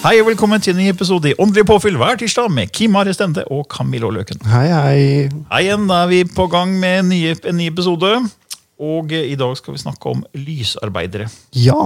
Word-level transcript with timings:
Hei 0.00 0.14
og 0.22 0.30
velkommen 0.30 0.62
til 0.64 0.72
en 0.72 0.80
ny 0.80 0.86
episode 0.94 1.28
i 1.28 1.36
Åndelig 1.42 1.66
påfyll 1.68 1.98
hver 2.00 2.16
tirsdag 2.20 2.48
med 2.54 2.70
Kim 2.72 2.94
Are 2.96 3.12
Stende 3.12 3.42
og 3.52 3.66
Camillo 3.72 4.08
Løken. 4.14 4.40
Hei, 4.48 4.66
hei. 4.72 5.02
Hei 5.50 5.60
igjen, 5.66 5.84
da 5.90 6.02
er 6.06 6.10
vi 6.12 6.22
på 6.24 6.46
gang 6.52 6.72
med 6.80 7.02
en 7.02 7.10
ny, 7.12 7.18
en 7.36 7.58
ny 7.60 7.66
episode. 7.68 8.14
Og 8.80 9.12
eh, 9.12 9.26
i 9.34 9.36
dag 9.36 9.52
skal 9.60 9.76
vi 9.76 9.82
snakke 9.82 10.08
om 10.14 10.22
lysarbeidere. 10.40 11.26
Ja, 11.52 11.76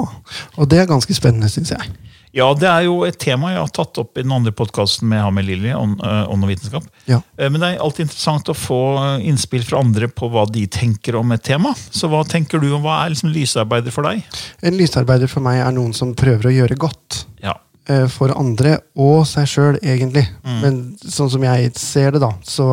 og 0.55 0.70
det 0.70 0.79
er 0.85 0.91
ganske 0.92 1.17
spennende, 1.19 1.51
syns 1.51 1.75
jeg. 1.75 1.91
Ja, 2.35 2.47
det 2.59 2.67
er 2.70 2.87
jo 2.87 3.01
et 3.07 3.19
tema 3.23 3.53
jeg 3.53 3.61
har 3.62 3.70
tatt 3.75 3.98
opp 4.03 4.19
i 4.19 4.23
den 4.25 4.33
andre 4.35 4.51
podkasten 4.55 5.07
med 5.11 5.20
Hamel 5.23 5.47
Lilly, 5.51 5.70
Ånd 5.75 6.01
ånd 6.03 6.47
og 6.47 6.51
vitenskap. 6.51 6.87
Ja. 7.11 7.19
Eh, 7.39 7.51
Men 7.51 7.62
det 7.62 7.73
er 7.73 7.83
alltid 7.83 8.07
interessant 8.07 8.51
å 8.51 8.55
få 8.59 8.79
eh, 9.03 9.27
innspill 9.27 9.67
fra 9.67 9.83
andre 9.83 10.07
på 10.11 10.31
hva 10.31 10.47
de 10.55 10.69
tenker 10.70 11.19
om 11.19 11.35
et 11.35 11.42
tema. 11.51 11.75
Så 11.91 12.07
hva 12.15 12.23
tenker 12.31 12.62
du 12.62 12.70
om 12.79 12.87
hva 12.87 13.03
er 13.09 13.15
liksom 13.17 13.35
lysarbeider 13.35 13.95
for 13.95 14.07
deg? 14.07 14.23
En 14.62 14.79
lysarbeider 14.79 15.31
for 15.35 15.42
meg 15.47 15.65
er 15.67 15.75
noen 15.75 15.91
som 15.98 16.15
prøver 16.15 16.53
å 16.53 16.55
gjøre 16.61 16.79
godt 16.87 17.25
Ja. 17.42 17.59
Eh, 17.89 18.07
for 18.13 18.33
andre 18.37 18.79
og 19.01 19.25
seg 19.29 19.49
sjøl, 19.51 19.79
egentlig. 19.83 20.25
Men 20.63 20.81
sånn 20.99 21.31
som 21.33 21.45
jeg 21.47 21.73
ser 21.81 22.15
det, 22.15 22.23
da, 22.25 22.33
så 22.47 22.69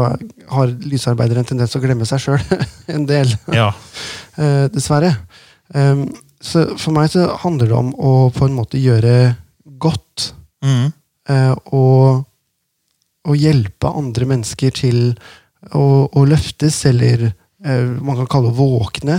har 0.51 0.73
lysarbeidere 0.85 1.43
en 1.43 1.51
tendens 1.53 1.73
til 1.73 1.81
å 1.81 1.85
glemme 1.85 2.07
seg 2.09 2.23
sjøl 2.25 2.65
en 2.95 3.07
del. 3.09 3.33
ja. 3.53 3.71
eh, 4.41 4.65
dessverre. 4.73 5.15
Så 6.41 6.65
for 6.81 6.91
meg 6.95 7.11
så 7.13 7.29
handler 7.43 7.69
det 7.69 7.77
om 7.77 7.91
å 7.95 8.13
på 8.33 8.47
en 8.47 8.57
måte 8.57 8.81
gjøre 8.81 9.35
godt. 9.81 10.31
Mm. 10.61 10.91
eh, 11.29 11.53
og, 11.73 12.25
og 13.25 13.37
hjelpe 13.37 13.89
andre 13.97 14.27
mennesker 14.29 14.73
til 14.77 14.99
å, 15.73 15.85
å 16.09 16.25
løftes, 16.25 16.83
eller 16.89 17.31
man 17.61 18.17
kan 18.17 18.27
kalle 18.29 18.49
det 18.49 18.57
våkne. 18.57 19.15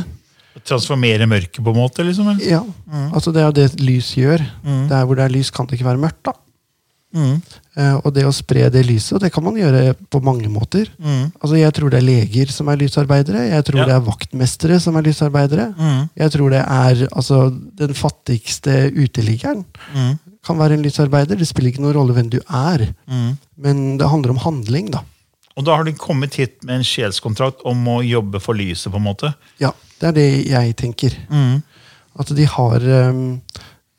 Transformere 0.64 1.26
mørket, 1.26 1.62
på 1.64 1.70
en 1.74 1.80
måte? 1.80 2.04
liksom? 2.06 2.28
eller? 2.28 2.44
Ja, 2.46 2.62
altså 3.12 3.32
Det 3.32 3.42
er 3.42 3.46
jo 3.50 3.56
det 3.58 3.80
lys 3.80 4.14
gjør. 4.14 4.44
Mm. 4.64 4.88
Der 4.88 5.04
hvor 5.04 5.16
det 5.16 5.24
er 5.24 5.28
lys, 5.34 5.50
kan 5.50 5.66
det 5.66 5.78
ikke 5.78 5.88
være 5.90 5.98
mørkt. 6.02 6.22
da. 6.24 6.32
Mm. 7.14 7.42
Eh, 7.76 7.94
og 8.06 8.14
det 8.16 8.22
å 8.24 8.32
spre 8.32 8.70
det 8.72 8.86
lyset, 8.88 9.20
det 9.20 9.28
kan 9.34 9.44
man 9.44 9.54
gjøre 9.58 9.92
på 10.08 10.22
mange 10.24 10.48
måter. 10.48 10.88
Mm. 10.98 11.26
Altså 11.42 11.58
Jeg 11.58 11.72
tror 11.76 11.90
det 11.92 11.98
er 11.98 12.06
leger 12.06 12.46
som 12.54 12.68
er 12.72 12.76
lysarbeidere. 12.80 13.42
Jeg 13.50 13.64
tror 13.68 13.78
Ja. 13.82 13.84
det 13.84 13.94
er 13.96 14.06
vaktmestere 14.06 14.80
som 14.80 14.96
er 14.96 15.02
lysarbeidere. 15.02 15.74
Mm. 15.76 16.08
Jeg 16.16 16.30
tror 16.32 16.50
det 16.50 16.62
er 16.64 17.06
altså 17.12 17.50
den 17.76 17.92
fattigste 17.94 18.90
uteliggeren 18.96 19.64
Mm. 19.94 20.18
kan 20.42 20.56
være 20.58 20.72
en 20.72 20.82
lysarbeider. 20.82 21.36
Det 21.36 21.46
spiller 21.48 21.70
ikke 21.72 21.82
noen 21.84 21.94
rolle 21.94 22.14
hvem 22.14 22.30
du 22.30 22.40
er, 22.48 22.94
Mm. 23.08 23.36
men 23.58 23.98
det 23.98 24.08
handler 24.08 24.30
om 24.30 24.38
handling, 24.38 24.90
da. 24.90 25.00
Og 25.54 25.64
da 25.66 25.76
har 25.76 25.84
de 25.84 25.92
kommet 25.92 26.32
hit 26.34 26.64
med 26.64 26.76
en 26.76 26.82
sjelskontrakt 26.82 27.60
om 27.66 27.84
å 27.84 28.00
jobbe 28.02 28.40
for 28.40 28.54
lyset, 28.54 28.90
på 28.90 28.96
en 28.96 29.04
måte? 29.04 29.34
Ja, 29.60 29.72
det 30.02 30.08
er 30.10 30.16
det 30.16 30.28
jeg 30.50 30.74
tenker. 30.80 31.14
Mm. 31.30 31.62
At 32.20 32.32
de 32.36 32.44
har 32.44 32.84
um, 33.08 33.22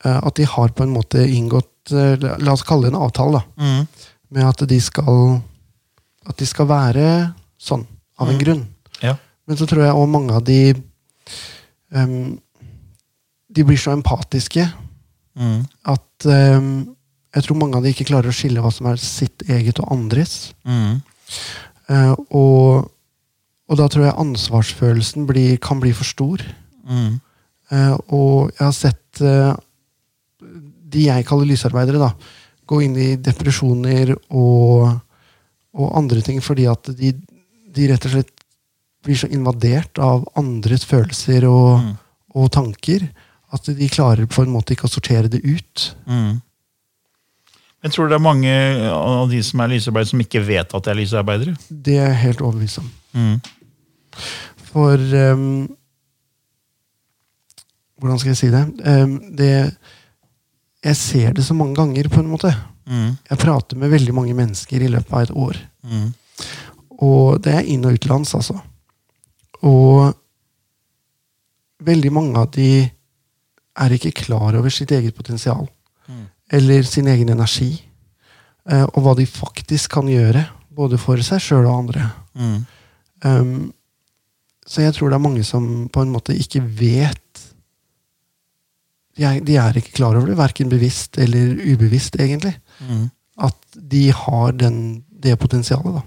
eh, 0.06 0.19
At 0.19 0.36
de 0.38 0.46
har 0.46 0.74
på 0.75 0.84
en 0.86 0.91
måte 0.94 1.24
inngått 1.24 1.94
eh, 1.96 2.14
La 2.44 2.53
oss 2.53 2.62
kalle 2.68 2.86
det 2.86 2.94
en 2.94 3.02
avtale, 3.02 3.40
da. 3.40 3.64
Mm. 3.64 4.12
Med 4.36 4.50
at 4.52 4.66
de 4.69 4.80
skal 4.84 5.40
At 6.30 6.38
de 6.38 6.47
skal 6.47 6.69
være 6.69 7.08
sånn, 7.58 7.86
av 8.19 8.30
en 8.30 8.40
grunn. 8.40 8.66
Ja. 9.02 9.16
Men 9.47 9.58
så 9.59 9.66
tror 9.68 9.86
jeg 9.86 9.96
òg 9.96 10.12
mange 10.12 10.36
av 10.36 10.44
de 10.46 10.75
um, 11.96 12.35
De 13.50 13.66
blir 13.66 13.80
så 13.80 13.96
empatiske 13.96 14.68
Mm. 15.34 15.64
at 15.90 16.25
um, 16.30 16.96
jeg 17.34 17.46
tror 17.47 17.58
mange 17.58 17.80
av 17.80 17.81
de 17.85 17.90
ikke 17.90 18.06
klarer 18.06 18.30
å 18.30 18.35
skille 18.38 18.62
hva 18.62 18.70
som 18.70 18.85
er 18.91 19.00
sitt 19.02 19.41
eget 19.50 19.80
og 19.81 19.90
andres. 19.96 20.53
Mm. 20.62 21.00
Eh, 21.90 22.12
og, 22.30 22.91
og 23.73 23.79
da 23.81 23.88
tror 23.89 24.06
jeg 24.06 24.19
ansvarsfølelsen 24.22 25.25
blir, 25.29 25.56
kan 25.63 25.79
bli 25.81 25.89
for 25.97 26.06
stor. 26.06 26.44
Mm. 26.85 27.16
Eh, 27.73 27.95
og 28.13 28.51
jeg 28.53 28.61
har 28.67 28.75
sett 28.78 29.22
eh, 29.25 29.56
de 30.94 31.07
jeg 31.07 31.25
kaller 31.25 31.50
lysarbeidere, 31.50 31.97
da, 32.03 32.11
gå 32.69 32.79
inn 32.85 32.94
i 33.01 33.09
depresjoner 33.17 34.13
og, 34.29 34.94
og 35.73 35.89
andre 35.97 36.22
ting 36.23 36.38
fordi 36.45 36.67
at 36.69 36.91
de, 36.95 37.11
de 37.73 37.89
rett 37.89 38.06
og 38.07 38.13
slett 38.13 38.29
blir 39.03 39.17
så 39.19 39.28
invadert 39.35 40.00
av 40.00 40.23
andres 40.40 40.85
følelser 40.88 41.50
og, 41.50 41.81
Mm. 41.84 41.94
og 42.40 42.47
tanker 42.55 43.03
at 43.53 43.67
de 43.78 43.88
klarer 43.91 44.25
på 44.31 44.45
en 44.45 44.53
måte 44.53 44.73
ikke 44.73 44.88
å 44.88 44.94
sortere 44.94 45.29
det 45.29 45.41
ut. 45.45 45.90
Mm. 46.07 46.38
Jeg 47.84 47.91
tror 47.94 48.07
det 48.09 48.16
er 48.16 48.23
mange 48.23 48.53
av 48.95 49.28
de 49.29 49.41
som 49.44 49.59
er 49.59 49.73
lysarbeidere, 49.73 50.09
som 50.13 50.23
ikke 50.23 50.41
vet 50.47 50.72
at 50.73 50.85
de 50.88 50.94
er 50.94 50.97
lysarbeidere. 51.01 51.53
Det 51.67 51.97
er 52.00 52.07
jeg 52.13 52.22
helt 52.23 52.41
overbevist 52.47 52.79
om. 52.79 52.88
Mm. 53.13 53.35
For 54.72 54.97
um, 54.97 55.68
Hvordan 58.00 58.19
skal 58.19 58.34
jeg 58.34 58.38
si 58.41 58.50
det? 58.51 58.63
Um, 58.84 59.13
det 59.38 59.51
Jeg 60.84 60.96
ser 61.00 61.34
det 61.34 61.46
så 61.46 61.53
mange 61.56 61.75
ganger, 61.78 62.09
på 62.12 62.19
en 62.19 62.28
måte. 62.28 62.52
Mm. 62.85 63.13
Jeg 63.29 63.40
prater 63.40 63.78
med 63.79 63.90
veldig 63.94 64.13
mange 64.13 64.34
mennesker 64.35 64.81
i 64.84 64.90
løpet 64.91 65.13
av 65.13 65.22
et 65.23 65.31
år. 65.31 65.59
Mm. 65.88 66.09
Og 67.00 67.40
det 67.44 67.53
er 67.56 67.69
inn- 67.72 67.85
og 67.88 67.94
utenlands, 67.96 68.34
altså. 68.35 68.57
Og 69.63 70.12
veldig 71.84 72.12
mange 72.12 72.35
av 72.40 72.52
de 72.52 72.90
er 73.79 73.96
ikke 73.96 74.12
klar 74.25 74.57
over 74.59 74.69
sitt 74.69 74.91
eget 74.91 75.16
potensial. 75.16 75.69
Mm. 76.09 76.25
Eller 76.52 76.84
sin 76.84 77.07
egen 77.07 77.29
energi. 77.29 77.81
eh, 78.69 78.84
og 78.84 79.00
hva 79.03 79.16
de 79.16 79.25
faktisk 79.28 79.91
kan 79.91 80.07
gjøre, 80.07 80.46
både 80.72 80.97
for 80.97 81.19
seg 81.23 81.40
sjøl 81.44 81.66
og 81.66 81.79
andre. 81.79 82.12
Um, 83.23 83.73
så 84.68 84.81
jeg 84.85 84.94
tror 84.96 85.09
det 85.12 85.18
er 85.18 85.24
mange 85.25 85.44
som 85.47 85.66
på 85.91 86.01
en 86.06 86.12
måte 86.13 86.35
ikke 86.40 86.62
vet 86.79 87.19
De 89.18 89.25
er, 89.28 89.41
de 89.46 89.57
er 89.62 89.75
ikke 89.78 89.94
klar 90.00 90.16
over 90.18 90.31
det, 90.31 90.38
verken 90.40 90.72
bevisst 90.72 91.19
eller 91.22 91.51
ubevisst, 91.69 92.16
egentlig. 92.18 92.56
Mm. 92.81 93.12
At 93.46 93.59
de 93.78 94.07
har 94.09 94.56
den, 94.57 95.03
det 95.23 95.35
potensialet, 95.38 96.00
da. 96.00 96.02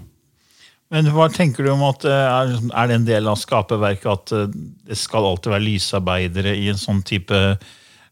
Men 0.91 1.07
hva 1.15 1.29
tenker 1.31 1.63
du 1.67 1.71
om 1.73 1.85
at 1.87 2.03
eh, 2.07 2.11
er, 2.11 2.51
er 2.67 2.87
det 2.91 2.97
en 2.97 3.07
del 3.07 3.27
av 3.31 3.39
skaperverket 3.39 4.11
at 4.11 4.33
eh, 4.35 4.51
det 4.87 4.97
skal 4.99 5.23
alltid 5.27 5.51
være 5.55 5.65
lysarbeidere 5.69 6.53
i 6.59 6.67
en 6.71 6.79
sånn 6.79 6.99
type 7.07 7.39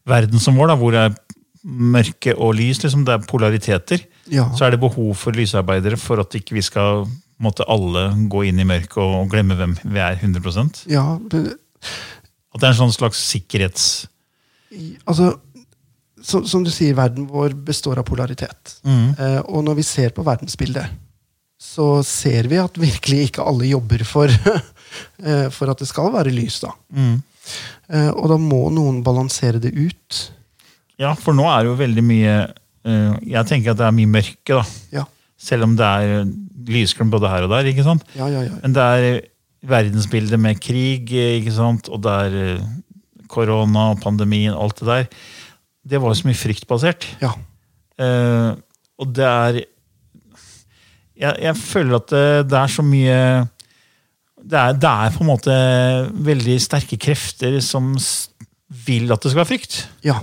verden 0.08 0.40
som 0.40 0.56
vår, 0.60 0.72
da, 0.72 0.78
hvor 0.80 0.92
det 0.96 1.04
er 1.10 1.14
mørke 1.66 2.32
og 2.36 2.54
lys, 2.56 2.80
liksom, 2.84 3.04
det 3.08 3.16
er 3.18 3.28
polariteter, 3.28 4.04
Ja. 4.32 4.48
så 4.56 4.66
er 4.66 4.74
det 4.74 4.80
behov 4.82 5.12
for 5.18 5.36
lysarbeidere 5.36 5.96
for 6.00 6.20
at 6.24 6.34
ikke 6.40 6.56
vi 6.56 6.62
skal 6.64 7.04
måtte 7.42 7.66
alle 7.68 8.08
gå 8.32 8.46
inn 8.48 8.60
i 8.62 8.68
mørket 8.68 8.98
og, 9.02 9.26
glemme 9.32 9.56
hvem 9.58 9.74
vi 9.84 10.02
er 10.02 10.16
100% 10.16 10.86
ja 10.92 11.04
men, 11.20 11.50
At 12.54 12.62
det 12.62 12.68
er 12.68 12.72
en 12.72 12.82
sånn 12.84 12.94
slags 12.96 13.20
sikkerhets... 13.32 14.06
altså 15.04 15.34
som, 16.26 16.46
Som 16.48 16.64
du 16.64 16.72
sier, 16.74 16.96
verden 16.96 17.28
vår 17.30 17.52
består 17.68 18.00
av 18.00 18.06
polaritet. 18.08 18.78
Mm. 18.82 19.12
Eh, 19.14 19.40
og 19.44 19.62
når 19.62 19.76
vi 19.78 19.84
ser 19.86 20.14
på 20.16 20.24
verdensbildet, 20.26 20.88
så 21.60 22.00
ser 22.02 22.48
vi 22.50 22.58
at 22.58 22.80
virkelig 22.80 23.28
ikke 23.28 23.44
alle 23.46 23.68
jobber 23.68 24.02
for, 24.08 24.32
eh, 25.28 25.46
for 25.54 25.70
at 25.70 25.80
det 25.80 25.88
skal 25.88 26.10
være 26.14 26.34
lys. 26.34 26.58
da. 26.64 26.72
Mm. 26.90 27.20
Eh, 27.88 28.10
og 28.10 28.26
da 28.32 28.38
må 28.40 28.66
noen 28.74 29.02
balansere 29.06 29.60
det 29.62 29.72
ut. 29.76 30.22
Ja, 31.00 31.14
for 31.14 31.36
nå 31.36 31.46
er 31.50 31.62
det 31.62 31.70
jo 31.70 31.78
veldig 31.78 32.02
mye 32.08 32.34
eh, 32.40 33.16
Jeg 33.28 33.48
tenker 33.50 33.74
at 33.74 33.80
det 33.80 33.86
er 33.86 33.96
mye 33.96 34.12
mørke, 34.16 34.56
da. 34.56 34.62
Ja, 34.94 35.04
Selv 35.36 35.66
om 35.68 35.74
det 35.76 35.86
er 35.86 36.24
lysglimt 36.70 37.14
både 37.14 37.30
her 37.30 37.46
og 37.46 37.54
der. 37.54 37.70
ikke 37.70 37.86
sant? 37.86 38.04
ja, 38.16 38.28
ja. 38.32 38.44
ja. 38.48 38.58
Men 38.62 38.76
det 38.76 38.82
er 38.82 39.20
verdensbildet 39.66 40.40
med 40.40 40.60
krig, 40.62 41.10
eh, 41.14 41.38
ikke 41.40 41.54
sant, 41.56 41.88
og 41.90 42.02
det 42.04 42.12
er 42.26 42.60
korona, 43.30 43.92
pandemien, 44.02 44.54
alt 44.54 44.78
det 44.80 44.86
der, 44.86 45.08
det 45.86 46.02
var 46.02 46.12
jo 46.12 46.18
så 46.18 46.28
mye 46.28 46.38
fryktbasert. 46.38 47.06
Ja. 47.22 47.32
Eh, 47.98 48.52
og 49.00 49.12
det 49.16 49.26
er 49.26 49.60
jeg, 51.16 51.36
jeg 51.40 51.56
føler 51.56 51.96
at 51.96 52.10
det, 52.12 52.24
det 52.50 52.58
er 52.60 52.72
så 52.72 52.84
mye 52.84 53.20
det 54.46 54.58
er, 54.60 54.74
det 54.78 54.90
er 54.90 55.14
på 55.14 55.24
en 55.24 55.30
måte 55.30 55.54
veldig 56.26 56.56
sterke 56.62 56.98
krefter 57.02 57.56
som 57.64 57.94
vil 58.86 59.10
at 59.10 59.22
det 59.22 59.32
skal 59.32 59.42
være 59.42 59.50
frykt. 59.54 59.78
Ja. 60.06 60.20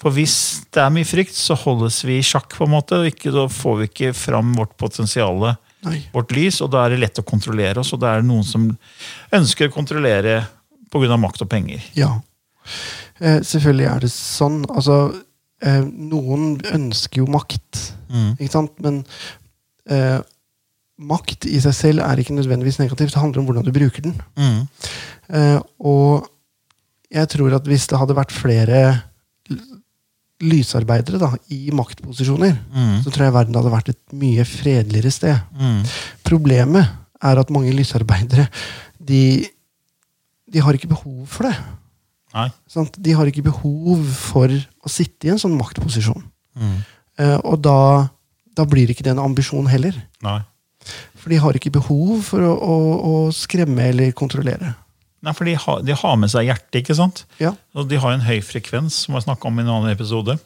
For 0.00 0.14
hvis 0.16 0.64
det 0.72 0.80
er 0.82 0.92
mye 0.94 1.06
frykt, 1.06 1.36
så 1.36 1.54
holdes 1.58 2.00
vi 2.08 2.18
i 2.18 2.24
sjakk, 2.24 2.56
på 2.56 2.66
en 2.66 2.72
måte. 2.72 2.98
og 2.98 3.10
Ikke, 3.10 3.30
da 3.34 3.44
får 3.52 3.76
vi 3.78 3.88
ikke 3.90 4.12
fram 4.16 4.54
vårt 4.56 4.72
potensial, 4.80 5.44
Nei. 5.82 6.02
vårt 6.12 6.32
lys, 6.36 6.60
og 6.60 6.70
da 6.74 6.84
er 6.84 6.90
det 6.94 6.98
lett 7.00 7.18
å 7.22 7.24
kontrollere 7.24 7.80
oss. 7.80 7.92
Og 7.96 8.00
da 8.02 8.14
er 8.14 8.20
det 8.20 8.28
noen 8.28 8.44
som 8.44 8.66
ønsker 9.32 9.68
å 9.70 9.72
kontrollere 9.74 10.42
pga. 10.92 11.16
makt 11.18 11.42
og 11.42 11.48
penger. 11.48 11.80
Ja. 11.96 12.20
Eh, 13.20 13.40
selvfølgelig 13.40 13.86
er 13.94 14.00
det 14.00 14.10
sånn. 14.10 14.64
Altså, 14.68 15.14
eh, 15.62 15.80
noen 15.84 16.58
ønsker 16.74 17.22
jo 17.22 17.26
makt, 17.26 17.92
Mm. 18.10 18.36
ikke 18.40 18.50
sant? 18.50 18.72
Men 18.80 19.04
eh, 19.88 20.20
makt 21.00 21.46
i 21.46 21.60
seg 21.60 21.72
selv 21.74 22.00
er 22.04 22.16
ikke 22.20 22.34
nødvendigvis 22.36 22.78
negativt. 22.78 23.12
Det 23.14 23.20
handler 23.22 23.40
om 23.40 23.46
hvordan 23.46 23.64
du 23.64 23.72
bruker 23.72 24.02
den. 24.02 24.20
Mm. 24.36 24.68
Eh, 25.30 25.60
og 25.80 26.28
jeg 27.10 27.28
tror 27.28 27.54
at 27.56 27.64
hvis 27.64 27.86
det 27.86 27.98
hadde 27.98 28.14
vært 28.18 28.32
flere 28.34 29.02
lysarbeidere 30.40 31.18
da, 31.20 31.32
i 31.52 31.70
maktposisjoner, 31.76 32.54
Mm. 32.72 33.02
så 33.04 33.10
tror 33.12 33.26
jeg 33.26 33.34
verden 33.36 33.54
hadde 33.58 33.72
vært 33.74 33.88
et 33.92 34.00
mye 34.16 34.44
fredeligere 34.48 35.12
sted. 35.12 35.40
Mm. 35.58 35.82
Problemet 36.24 36.88
er 37.22 37.38
at 37.42 37.50
mange 37.52 37.72
lysarbeidere 37.76 38.46
de, 39.00 39.46
de 40.50 40.58
har 40.64 40.72
ikke 40.74 40.88
behov 40.88 41.26
for 41.28 41.48
det. 41.48 41.56
Nei. 42.34 42.46
Sant? 42.70 42.94
De 43.02 43.12
har 43.12 43.26
ikke 43.26 43.42
behov 43.44 44.04
for 44.14 44.48
å 44.48 44.88
sitte 44.92 45.26
i 45.26 45.32
en 45.34 45.40
sånn 45.40 45.56
maktposisjon. 45.58 46.22
Mm. 46.56 46.76
Uh, 47.20 47.38
og 47.44 47.60
da, 47.64 48.08
da 48.56 48.64
blir 48.64 48.88
ikke 48.92 49.04
det 49.04 49.12
en 49.16 49.24
ambisjon 49.24 49.66
heller. 49.68 49.96
Nei. 50.24 50.38
For 51.20 51.28
de 51.28 51.36
har 51.42 51.52
ikke 51.58 51.72
behov 51.74 52.22
for 52.24 52.40
å, 52.46 52.52
å, 52.54 52.76
å 53.10 53.14
skremme 53.34 53.90
eller 53.90 54.14
kontrollere. 54.16 54.72
Nei, 55.22 55.32
for 55.36 55.44
de 55.44 55.52
har, 55.60 55.82
de 55.84 55.92
har 56.00 56.16
med 56.16 56.30
seg 56.32 56.46
hjertet, 56.48 56.78
ikke 56.80 56.94
sant? 56.96 57.24
Ja. 57.42 57.50
Og 57.76 57.88
de 57.90 57.98
har 58.00 58.14
en 58.16 58.24
høy 58.24 58.38
frekvens, 58.40 59.02
som 59.04 59.14
jeg 59.18 59.26
snakka 59.26 59.48
om 59.50 59.58
i 59.60 59.62
en 59.66 59.68
annen 59.74 59.92
episode. 59.92 60.38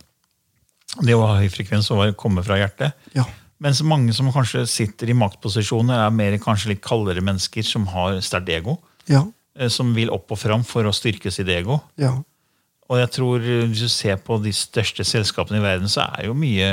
Det 1.02 1.14
å 1.14 1.22
ha 1.26 1.36
høy 1.38 1.48
frekvens 1.52 1.90
og 1.94 2.16
komme 2.20 2.42
fra 2.46 2.58
hjertet. 2.58 2.92
Ja. 3.14 3.24
Mens 3.62 3.80
mange 3.86 4.12
som 4.16 4.32
kanskje 4.34 4.64
sitter 4.68 5.10
i 5.10 5.16
maktposisjoner, 5.16 6.02
er 6.06 6.10
mer 6.14 6.34
kanskje 6.42 6.72
litt 6.72 6.82
kaldere 6.84 7.22
mennesker 7.24 7.62
som 7.66 7.86
har 7.92 8.18
sterkt 8.26 8.50
ego. 8.50 8.78
Ja. 9.10 9.22
eh, 9.56 9.68
Som 9.70 9.94
vil 9.94 10.10
opp 10.10 10.30
og 10.34 10.38
fram 10.42 10.64
for 10.66 10.84
å 10.84 10.92
styrke 10.92 11.30
sitt 11.32 11.48
ego. 11.48 11.78
Ja. 11.96 12.16
Og 12.90 12.98
jeg 13.00 13.10
tror 13.14 13.40
Hvis 13.40 13.80
du 13.80 13.88
ser 13.88 14.16
på 14.20 14.36
de 14.42 14.50
største 14.52 15.04
selskapene 15.08 15.56
i 15.58 15.64
verden, 15.64 15.88
så 15.88 16.02
er 16.18 16.26
jo 16.26 16.34
mye 16.36 16.68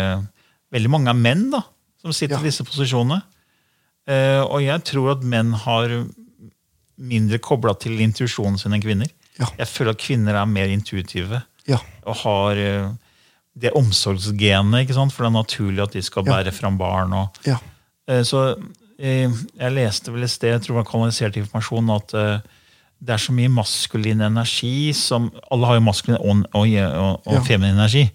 Veldig 0.71 0.89
mange 0.91 1.09
er 1.13 1.13
menn 1.19 1.49
da, 1.51 1.61
som 2.01 2.11
sitter 2.15 2.37
Ja. 2.37 2.41
i 2.41 2.49
disse 2.49 2.63
posisjonene. 2.63 3.21
Eh, 4.07 4.41
og 4.41 4.61
jeg 4.63 4.83
tror 4.87 5.11
at 5.17 5.23
menn 5.23 5.53
har 5.53 5.87
mindre 7.01 7.39
kobla 7.41 7.73
til 7.81 7.97
intuisjonen 8.03 8.59
sin 8.61 8.73
enn 8.77 8.83
kvinner. 8.83 9.09
Ja. 9.39 9.47
Jeg 9.57 9.67
føler 9.71 9.95
at 9.95 10.01
kvinner 10.03 10.35
er 10.37 10.45
mer 10.49 10.69
intuitive 10.69 11.41
Ja. 11.67 11.77
og 12.05 12.15
har 12.23 12.59
eh, 12.61 12.89
det 13.57 13.71
omsorgsgenet. 13.75 14.83
ikke 14.85 14.93
sant? 14.97 15.11
For 15.13 15.23
det 15.25 15.31
er 15.31 15.37
naturlig 15.41 15.81
at 15.83 15.93
de 15.97 16.01
skal 16.05 16.23
Ja. 16.25 16.31
bære 16.37 16.53
fram 16.53 16.77
barn. 16.77 17.13
og 17.13 17.37
Ja. 17.45 17.57
Eh, 18.07 18.21
Så 18.23 18.55
eh, 18.99 19.29
jeg 19.59 19.71
leste 19.73 20.11
vel 20.13 20.23
et 20.23 20.29
sted, 20.29 20.51
jeg 20.51 20.61
tror 20.61 20.75
det 20.77 20.85
var 20.85 20.91
kanalisert 20.91 21.37
informasjon, 21.37 21.89
at 21.95 22.41
det 23.01 23.09
er 23.15 23.17
så 23.17 23.33
mye 23.33 23.49
maskulin 23.49 24.21
energi 24.21 24.93
som 24.93 25.31
Alle 25.51 25.65
har 25.65 25.73
jo 25.75 25.81
maskulin 25.81 26.19
og, 26.21 26.45
og, 26.53 27.21
og, 27.25 27.33
Ja. 27.33 27.39
feminin 27.41 27.73
energi. 27.79 28.11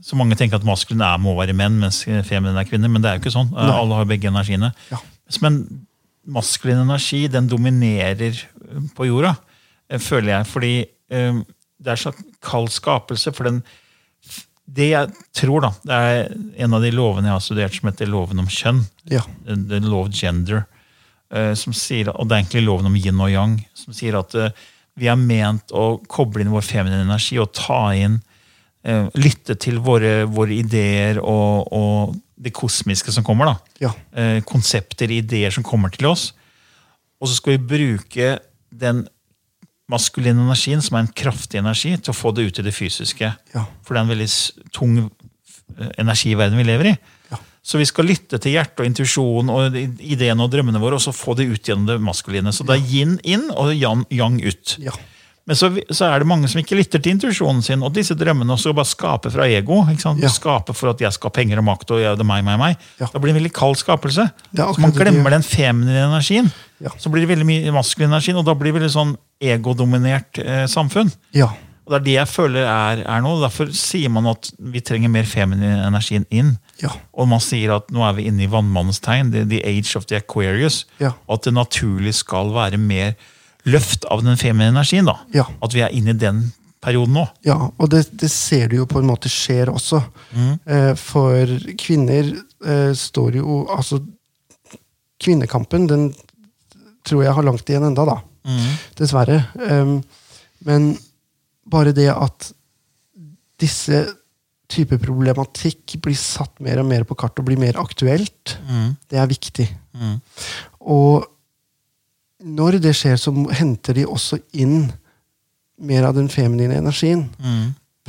Så 0.00 0.16
mange 0.16 0.36
tenker 0.38 0.56
at 0.56 0.64
maskulin 0.64 1.02
er, 1.04 1.18
må 1.18 1.34
være 1.36 1.52
menn, 1.56 1.78
mens 1.82 2.04
feminin 2.04 2.56
er 2.56 2.64
kvinner. 2.64 2.88
Men 2.88 3.02
det 3.02 3.10
er 3.10 3.18
jo 3.18 3.24
ikke 3.24 3.34
sånn. 3.34 3.50
Nei. 3.52 3.68
Alle 3.74 3.94
har 3.98 4.04
begge 4.08 4.28
energiene. 4.30 4.72
Ja. 4.90 4.96
Men 5.42 5.86
maskulin 6.28 6.82
energi 6.84 7.26
den 7.32 7.48
dominerer 7.48 8.34
eh, 8.36 8.88
på 8.96 9.08
jorda, 9.08 9.34
eh, 9.90 10.00
føler 10.02 10.36
jeg. 10.36 10.48
Fordi 10.52 10.72
eh, 10.84 11.42
det 11.78 11.94
er 11.94 12.00
så 12.00 12.14
kald 12.44 12.72
skapelse. 12.74 13.32
for 13.32 13.50
den 13.50 13.62
det 14.68 14.90
jeg 14.90 15.08
tror, 15.32 15.62
da, 15.64 15.70
det 15.80 15.98
er 15.98 16.26
en 16.64 16.74
av 16.76 16.82
de 16.84 16.90
lovene 16.92 17.30
jeg 17.30 17.32
har 17.38 17.40
studert 17.40 17.72
som 17.72 17.88
heter 17.88 18.10
loven 18.12 18.42
om 18.42 18.50
kjønn. 18.52 18.82
Ja. 19.08 19.22
The 19.46 19.80
law 19.80 20.10
gender. 20.12 20.66
som 21.56 21.72
sier, 21.76 22.08
og 22.08 22.28
det 22.28 22.34
er 22.34 22.42
egentlig 22.42 22.62
loven 22.64 22.86
om 22.88 22.96
yin 22.96 23.20
og 23.20 23.30
yang. 23.32 23.54
Som 23.76 23.96
sier 23.96 24.16
at 24.16 24.36
vi 24.96 25.08
er 25.08 25.16
ment 25.16 25.72
å 25.72 26.02
koble 26.08 26.44
inn 26.44 26.52
vår 26.52 26.64
feminine 26.64 27.04
energi 27.04 27.38
og 27.40 27.52
ta 27.56 27.94
inn 27.96 28.20
Lytte 29.16 29.56
til 29.60 29.80
våre, 29.84 30.24
våre 30.28 30.54
ideer 30.54 31.18
og, 31.20 31.72
og 31.72 32.14
det 32.38 32.52
kosmiske 32.54 33.12
som 33.12 33.24
kommer. 33.26 33.44
da 33.46 33.56
Ja. 33.88 33.92
eh, 34.14 34.40
konsepter, 34.46 35.10
ideer 35.10 35.50
som 35.50 35.64
kommer 35.66 35.90
til 35.90 36.06
oss. 36.06 36.32
Og 37.20 37.28
så 37.28 37.34
skal 37.34 37.56
vi 37.58 37.76
bruke 37.76 38.38
den 38.72 39.06
maskuline 39.90 40.38
energien, 40.44 40.82
som 40.84 40.96
er 40.98 41.06
en 41.06 41.12
kraftig 41.16 41.58
energi, 41.58 41.96
til 41.96 42.12
å 42.12 42.16
få 42.16 42.34
det 42.36 42.44
ut 42.46 42.58
i 42.60 42.62
det 42.62 42.74
fysiske. 42.76 43.30
Ja. 43.54 43.64
For 43.82 43.94
det 43.94 44.00
er 44.00 44.04
en 44.04 44.12
veldig 44.12 44.28
tung 44.76 44.98
eh, 45.78 45.90
energi 45.98 46.30
i 46.34 46.38
verden 46.38 46.58
vi 46.60 46.64
lever 46.68 46.90
i. 46.92 46.96
Ja. 47.32 47.38
Så 47.64 47.78
vi 47.80 47.84
skal 47.88 48.04
lytte 48.08 48.38
til 48.40 48.52
hjertet 48.54 48.80
og 48.84 48.86
intuisjonen 48.86 49.50
og 49.50 49.74
ideene 50.00 50.44
og 50.44 50.52
drømmene 50.52 50.80
våre, 50.80 50.94
og 51.00 51.04
så 51.04 51.12
få 51.16 51.34
det 51.36 51.48
ut 51.50 51.62
gjennom 51.68 51.86
det 51.88 51.98
maskuline. 52.04 52.52
Så 52.54 52.64
det 52.68 52.76
er 52.78 52.86
yin 52.92 53.18
inn 53.24 53.48
og 53.50 53.72
yang, 53.74 54.04
yang 54.14 54.38
ut. 54.44 54.76
Ja. 54.78 54.92
Men 55.48 55.56
så, 55.56 55.70
så 55.88 56.10
er 56.10 56.20
det 56.20 56.28
mange 56.28 56.48
som 56.52 56.60
ikke 56.60 56.76
lytter 56.76 57.00
til 57.00 57.14
intuisjonen 57.14 57.62
sin, 57.64 57.80
og 57.80 57.94
disse 57.96 58.12
drømmene 58.18 58.52
også 58.52 58.74
bare 58.76 58.88
skaper 58.90 59.32
fra 59.32 59.46
ego. 59.48 59.78
Ja. 59.88 60.28
Skaper 60.28 60.76
for 60.76 60.92
at 60.92 61.00
jeg 61.00 61.14
skal 61.16 61.30
ha 61.30 61.36
penger 61.38 61.62
og 61.62 61.64
makt, 61.70 61.94
og 61.96 62.02
jeg, 62.02 62.18
det 62.20 62.26
meg, 62.28 62.42
meg, 62.44 62.58
meg. 62.60 62.82
Ja. 63.00 63.08
Da 63.08 63.16
blir 63.16 63.32
det 63.32 63.38
en 63.38 63.40
veldig 63.40 63.54
kald 63.56 63.78
skapelse. 63.80 64.26
Så 64.52 64.74
man 64.84 64.92
glemmer 64.92 65.32
den 65.32 65.46
feminine 65.46 66.02
energien. 66.10 66.50
Ja. 66.84 66.92
Så 67.00 67.08
blir 67.08 67.24
det 67.24 67.30
veldig 67.32 67.46
mye 67.48 67.72
maskulin 67.72 68.12
energi, 68.12 68.34
og 68.36 68.44
da 68.44 68.52
blir 68.58 68.74
det 68.74 68.82
veldig 68.82 68.92
sånn 68.92 69.14
egodominert 69.40 70.42
eh, 70.42 70.66
samfunn. 70.68 71.14
Ja. 71.36 71.48
Og 71.88 71.94
Det 71.94 71.96
er 71.96 72.04
det 72.04 72.16
jeg 72.18 72.28
føler 72.28 72.68
er, 72.68 73.00
er 73.08 73.24
nå. 73.24 73.32
Derfor 73.40 73.72
sier 73.72 74.12
man 74.12 74.28
at 74.28 74.50
vi 74.60 74.82
trenger 74.84 75.08
mer 75.08 75.24
feminin 75.24 75.80
energien 75.86 76.28
inn. 76.28 76.58
Ja. 76.82 76.92
Og 77.16 77.30
man 77.32 77.40
sier 77.40 77.72
at 77.78 77.88
nå 77.94 78.04
er 78.04 78.18
vi 78.18 78.28
inne 78.28 78.44
i 78.44 78.50
vannmannens 78.52 79.00
tegn, 79.00 79.32
the, 79.32 79.46
the 79.48 79.62
age 79.64 79.96
of 79.96 80.04
the 80.12 80.20
Aquarius. 80.20 80.82
Og 81.00 81.38
at 81.38 81.48
det 81.48 81.56
naturlig 81.56 82.12
skal 82.20 82.52
være 82.52 82.76
mer 82.76 83.16
løft 83.68 84.06
av 84.08 84.24
den 84.24 84.38
feminine 84.40 84.72
energien. 84.76 85.08
da. 85.08 85.18
Ja. 85.34 85.46
At 85.64 85.74
vi 85.76 85.84
er 85.84 85.94
inne 85.94 86.14
i 86.14 86.20
den 86.20 86.46
perioden 86.84 87.16
nå. 87.18 87.24
Ja, 87.46 87.58
og 87.70 87.90
det, 87.92 88.04
det 88.20 88.30
ser 88.32 88.68
du 88.70 88.78
jo 88.80 88.86
på 88.90 89.00
en 89.00 89.08
måte 89.10 89.30
skjer 89.32 89.72
også. 89.72 90.00
Eh, 90.64 90.92
for 90.98 91.54
kvinner 91.80 92.30
eh, 92.30 92.92
står 92.94 93.40
jo 93.40 93.64
Altså, 93.74 94.00
kvinnekampen, 95.18 95.88
den 95.90 96.08
tror 97.06 97.24
jeg 97.24 97.34
har 97.34 97.46
langt 97.46 97.68
igjen 97.70 97.88
enda, 97.88 98.04
da. 98.06 98.20
Dessverre. 98.96 99.40
Um, 99.58 99.98
men 100.64 100.92
bare 101.68 101.92
det 101.96 102.06
at 102.12 102.52
disse 103.60 104.04
type 104.70 104.98
problematikk 105.02 105.96
blir 106.04 106.16
satt 106.16 106.60
mer 106.64 106.82
og 106.82 106.86
mer 106.88 107.04
på 107.08 107.16
kart 107.18 107.40
og 107.40 107.48
blir 107.48 107.58
mer 107.60 107.80
aktuelt, 107.80 108.54
det 109.10 109.18
er 109.18 109.28
viktig. 109.30 109.66
Og 110.84 111.26
når 112.38 112.78
det 112.82 112.94
skjer, 112.94 113.18
så 113.18 113.32
henter 113.58 113.98
de 113.98 114.06
også 114.06 114.38
inn 114.58 114.86
mer 115.78 116.06
av 116.08 116.16
den 116.16 116.28
feminine 116.30 116.78
energien. 116.78 117.26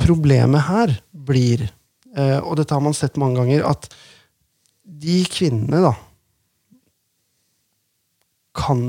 Problemet 0.00 0.66
her 0.68 0.94
blir, 1.10 1.66
eh, 2.16 2.38
og 2.38 2.56
dette 2.58 2.74
har 2.74 2.82
man 2.82 2.96
sett 2.96 3.18
mange 3.20 3.40
ganger, 3.40 3.66
at 3.66 3.90
de 4.84 5.22
kvinnene 5.30 5.82
da 5.82 5.94
kan 8.60 8.80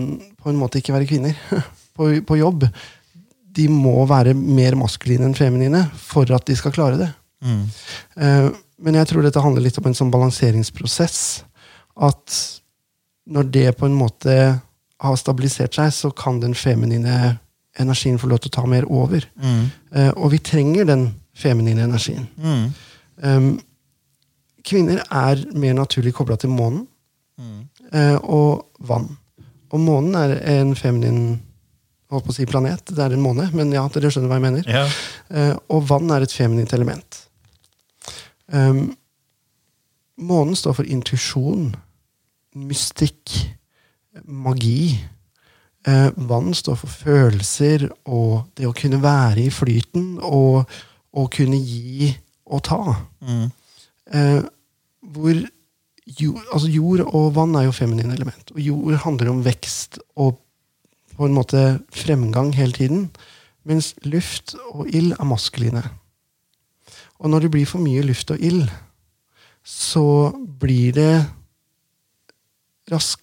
på 0.42 0.50
en 0.50 0.58
måte 0.58 0.82
ikke 0.82 0.96
være 0.96 1.10
kvinner 1.10 1.38
på, 1.98 2.10
på 2.26 2.40
jobb. 2.40 2.66
De 3.52 3.68
må 3.70 4.02
være 4.10 4.34
mer 4.38 4.78
maskuline 4.80 5.28
enn 5.28 5.38
feminine 5.38 5.84
for 5.98 6.30
at 6.34 6.48
de 6.48 6.58
skal 6.58 6.74
klare 6.76 7.00
det. 7.02 7.12
Mm. 7.42 7.64
men 8.86 8.96
jeg 9.00 9.08
tror 9.10 9.24
dette 9.26 9.42
handler 9.42 9.64
litt 9.66 9.78
om 9.82 9.88
en 9.90 9.96
sånn 9.98 10.12
balanseringsprosess. 10.14 11.18
At 11.98 12.36
når 13.26 13.48
det 13.50 13.64
på 13.80 13.88
en 13.90 13.98
måte 13.98 14.36
har 15.02 15.18
stabilisert 15.18 15.78
seg, 15.78 15.92
så 15.96 16.12
kan 16.14 16.40
den 16.42 16.54
feminine 16.58 17.40
energien 17.80 18.20
få 18.20 18.30
lov 18.30 18.42
til 18.44 18.52
å 18.52 18.58
ta 18.60 18.66
mer 18.70 18.88
over. 18.92 19.26
Eh, 19.96 20.12
og 20.16 20.32
vi 20.34 20.42
trenger 20.44 20.88
den 20.90 21.08
feminine 21.38 21.88
energien. 21.88 22.28
Um, 23.22 23.54
kvinner 24.68 25.02
er 25.08 25.42
mer 25.58 25.76
naturlig 25.78 26.14
kobla 26.18 26.38
til 26.42 26.52
månen 26.54 26.84
eh, 27.94 28.18
og 28.22 28.68
vann. 28.88 29.08
Og 29.72 29.80
månen 29.80 30.18
er 30.20 30.36
en 30.52 30.76
feminin 30.76 31.40
holdt 32.12 32.28
på 32.28 32.34
å 32.34 32.36
si 32.36 32.48
planet. 32.50 32.92
Det 32.92 33.04
er 33.04 33.16
en 33.16 33.24
måne, 33.24 33.48
men 33.56 33.72
ja, 33.74 33.86
dere 33.94 34.12
skjønner 34.12 34.32
hva 34.32 34.40
jeg 34.42 34.48
mener. 34.50 34.68
Ja. 34.68 34.84
Uh, 35.32 35.56
og 35.72 35.86
vann 35.90 36.12
er 36.12 36.26
et 36.26 36.36
feminint 36.36 36.74
element. 36.76 37.22
Um, 38.52 38.90
månen 40.20 40.58
står 40.60 40.76
for 40.82 40.92
intuisjon, 40.92 41.70
mystikk, 42.68 43.38
magi. 44.26 45.00
Eh, 45.88 46.10
vann 46.30 46.54
står 46.54 46.78
for 46.78 46.94
følelser 46.94 47.88
og 48.06 48.52
det 48.58 48.68
å 48.70 48.76
kunne 48.78 49.02
være 49.02 49.48
i 49.48 49.54
flyten 49.54 50.20
og, 50.22 50.70
og 51.18 51.32
kunne 51.34 51.58
gi 51.58 52.12
og 52.52 52.64
ta. 52.68 52.82
Eh, 54.12 54.42
hvor 55.02 55.42
jord, 56.06 56.44
altså 56.54 56.70
jord 56.70 57.04
og 57.08 57.34
vann 57.36 57.58
er 57.58 57.66
jo 57.68 57.76
feminine 57.76 58.14
element. 58.14 58.54
Og 58.54 58.62
jord 58.62 59.02
handler 59.06 59.32
om 59.32 59.44
vekst 59.46 60.00
og 60.16 60.38
på 61.16 61.28
en 61.28 61.36
måte 61.36 61.64
fremgang 61.94 62.54
hele 62.56 62.76
tiden. 62.78 63.10
Mens 63.68 63.94
luft 64.06 64.56
og 64.74 64.88
ild 64.90 65.14
er 65.18 65.28
maskuline. 65.28 65.84
Og 67.22 67.30
når 67.30 67.46
det 67.46 67.52
blir 67.54 67.70
for 67.70 67.82
mye 67.84 68.02
luft 68.06 68.32
og 68.34 68.42
ild, 68.42 68.70
så 69.64 70.32
blir 70.62 70.94
det 70.98 71.14
rask, 72.92 73.22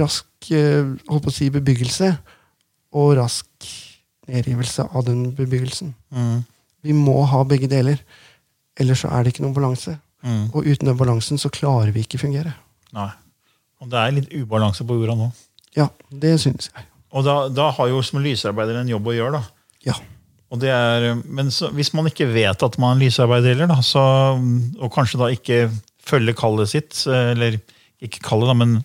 rask 0.00 0.50
eh, 0.54 0.86
holdt 1.08 1.26
på 1.26 1.32
å 1.32 1.34
si 1.34 1.50
bebyggelse 1.54 2.10
og 2.96 3.16
rask 3.20 3.70
nedrivelse 4.26 4.88
av 4.90 5.06
den 5.06 5.28
bebyggelsen. 5.36 5.92
Mm. 6.10 6.40
Vi 6.86 6.94
må 6.96 7.20
ha 7.30 7.42
begge 7.46 7.68
deler. 7.70 8.00
Ellers 8.78 9.04
så 9.04 9.12
er 9.14 9.24
det 9.24 9.34
ikke 9.34 9.46
noen 9.46 9.56
balanse. 9.56 9.96
Mm. 10.26 10.48
Og 10.52 10.66
uten 10.66 10.90
den 10.90 10.98
balansen 10.98 11.40
så 11.40 11.50
klarer 11.52 11.92
vi 11.94 12.02
ikke 12.06 12.20
fungere. 12.20 12.56
Nei. 12.96 13.10
Og 13.82 13.90
det 13.92 14.00
er 14.00 14.14
litt 14.16 14.34
ubalanse 14.34 14.86
på 14.86 14.96
jorda 14.98 15.16
nå. 15.18 15.30
Ja, 15.76 15.90
det 16.10 16.38
synes 16.42 16.70
jeg. 16.70 16.86
Og 17.16 17.24
da, 17.26 17.36
da 17.52 17.70
har 17.76 17.90
jo 17.90 18.02
som 18.04 18.22
lysarbeider 18.24 18.80
en 18.80 18.90
jobb 18.90 19.10
å 19.12 19.16
gjøre. 19.16 19.40
da. 19.40 19.82
Ja. 19.86 19.96
Og 20.52 20.60
det 20.62 20.70
er, 20.72 21.08
men 21.24 21.50
så, 21.54 21.70
hvis 21.74 21.92
man 21.96 22.08
ikke 22.08 22.28
vet 22.30 22.62
at 22.62 22.78
man 22.82 22.96
er 22.96 23.06
lysarbeider 23.06 23.54
heller, 23.54 23.70
da, 23.70 23.80
så, 23.84 24.02
og 24.36 24.92
kanskje 24.94 25.20
da 25.20 25.30
ikke 25.34 25.60
følger 26.06 26.36
kallet 26.38 26.70
sitt, 26.70 27.00
eller 27.10 27.58
ikke 28.02 28.20
kallet, 28.24 28.48
da, 28.50 28.54
men 28.54 28.76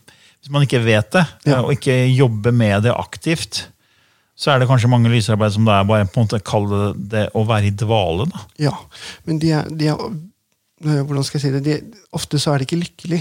hvis 0.41 0.49
man 0.53 0.63
ikke 0.65 0.79
vet 0.85 1.11
det, 1.13 1.25
Ja. 1.45 1.59
og 1.61 1.71
ikke 1.75 1.95
jobber 2.15 2.51
med 2.55 2.83
det 2.83 2.93
aktivt, 2.95 3.67
så 4.35 4.51
er 4.55 4.59
det 4.59 4.67
kanskje 4.69 4.89
mange 4.89 5.09
lysarbeid 5.11 5.51
som 5.53 5.65
det 5.67 5.73
er 5.75 5.83
bare 5.85 6.05
på 6.09 6.17
en 6.21 6.25
måte 6.27 6.39
kall 6.43 6.65
det 7.11 7.27
å 7.37 7.43
være 7.45 7.67
i 7.69 7.75
dvale. 7.77 8.25
da. 8.31 8.39
Ja, 8.57 8.71
men 9.27 9.37
de 9.39 9.51
er, 9.51 9.67
de 9.69 9.87
er 9.91 9.99
øh, 10.01 11.03
Hvordan 11.05 11.23
skal 11.27 11.37
jeg 11.39 11.43
si 11.43 11.51
det? 11.59 11.63
De, 11.67 11.99
ofte 12.17 12.39
så 12.41 12.53
er 12.53 12.57
de 12.57 12.65
ikke 12.65 12.79
lykkelig 12.81 13.19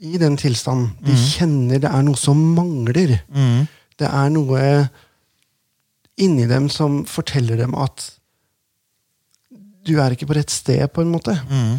i 0.00 0.18
den 0.18 0.36
tilstanden. 0.36 0.96
De 1.04 1.14
kjenner 1.14 1.78
det 1.78 1.90
er 1.92 2.02
noe 2.02 2.16
som 2.18 2.40
mangler. 2.56 3.20
Det 3.98 4.08
er 4.08 4.30
noe 4.34 4.88
inni 6.18 6.46
dem 6.50 6.66
som 6.70 7.04
forteller 7.06 7.56
dem 7.60 7.74
at 7.78 8.08
du 9.86 9.94
er 10.02 10.10
ikke 10.12 10.26
på 10.28 10.34
rett 10.36 10.50
sted, 10.52 10.82
på 10.92 11.00
en 11.04 11.12
måte. 11.14 11.32
Eh, 11.32 11.76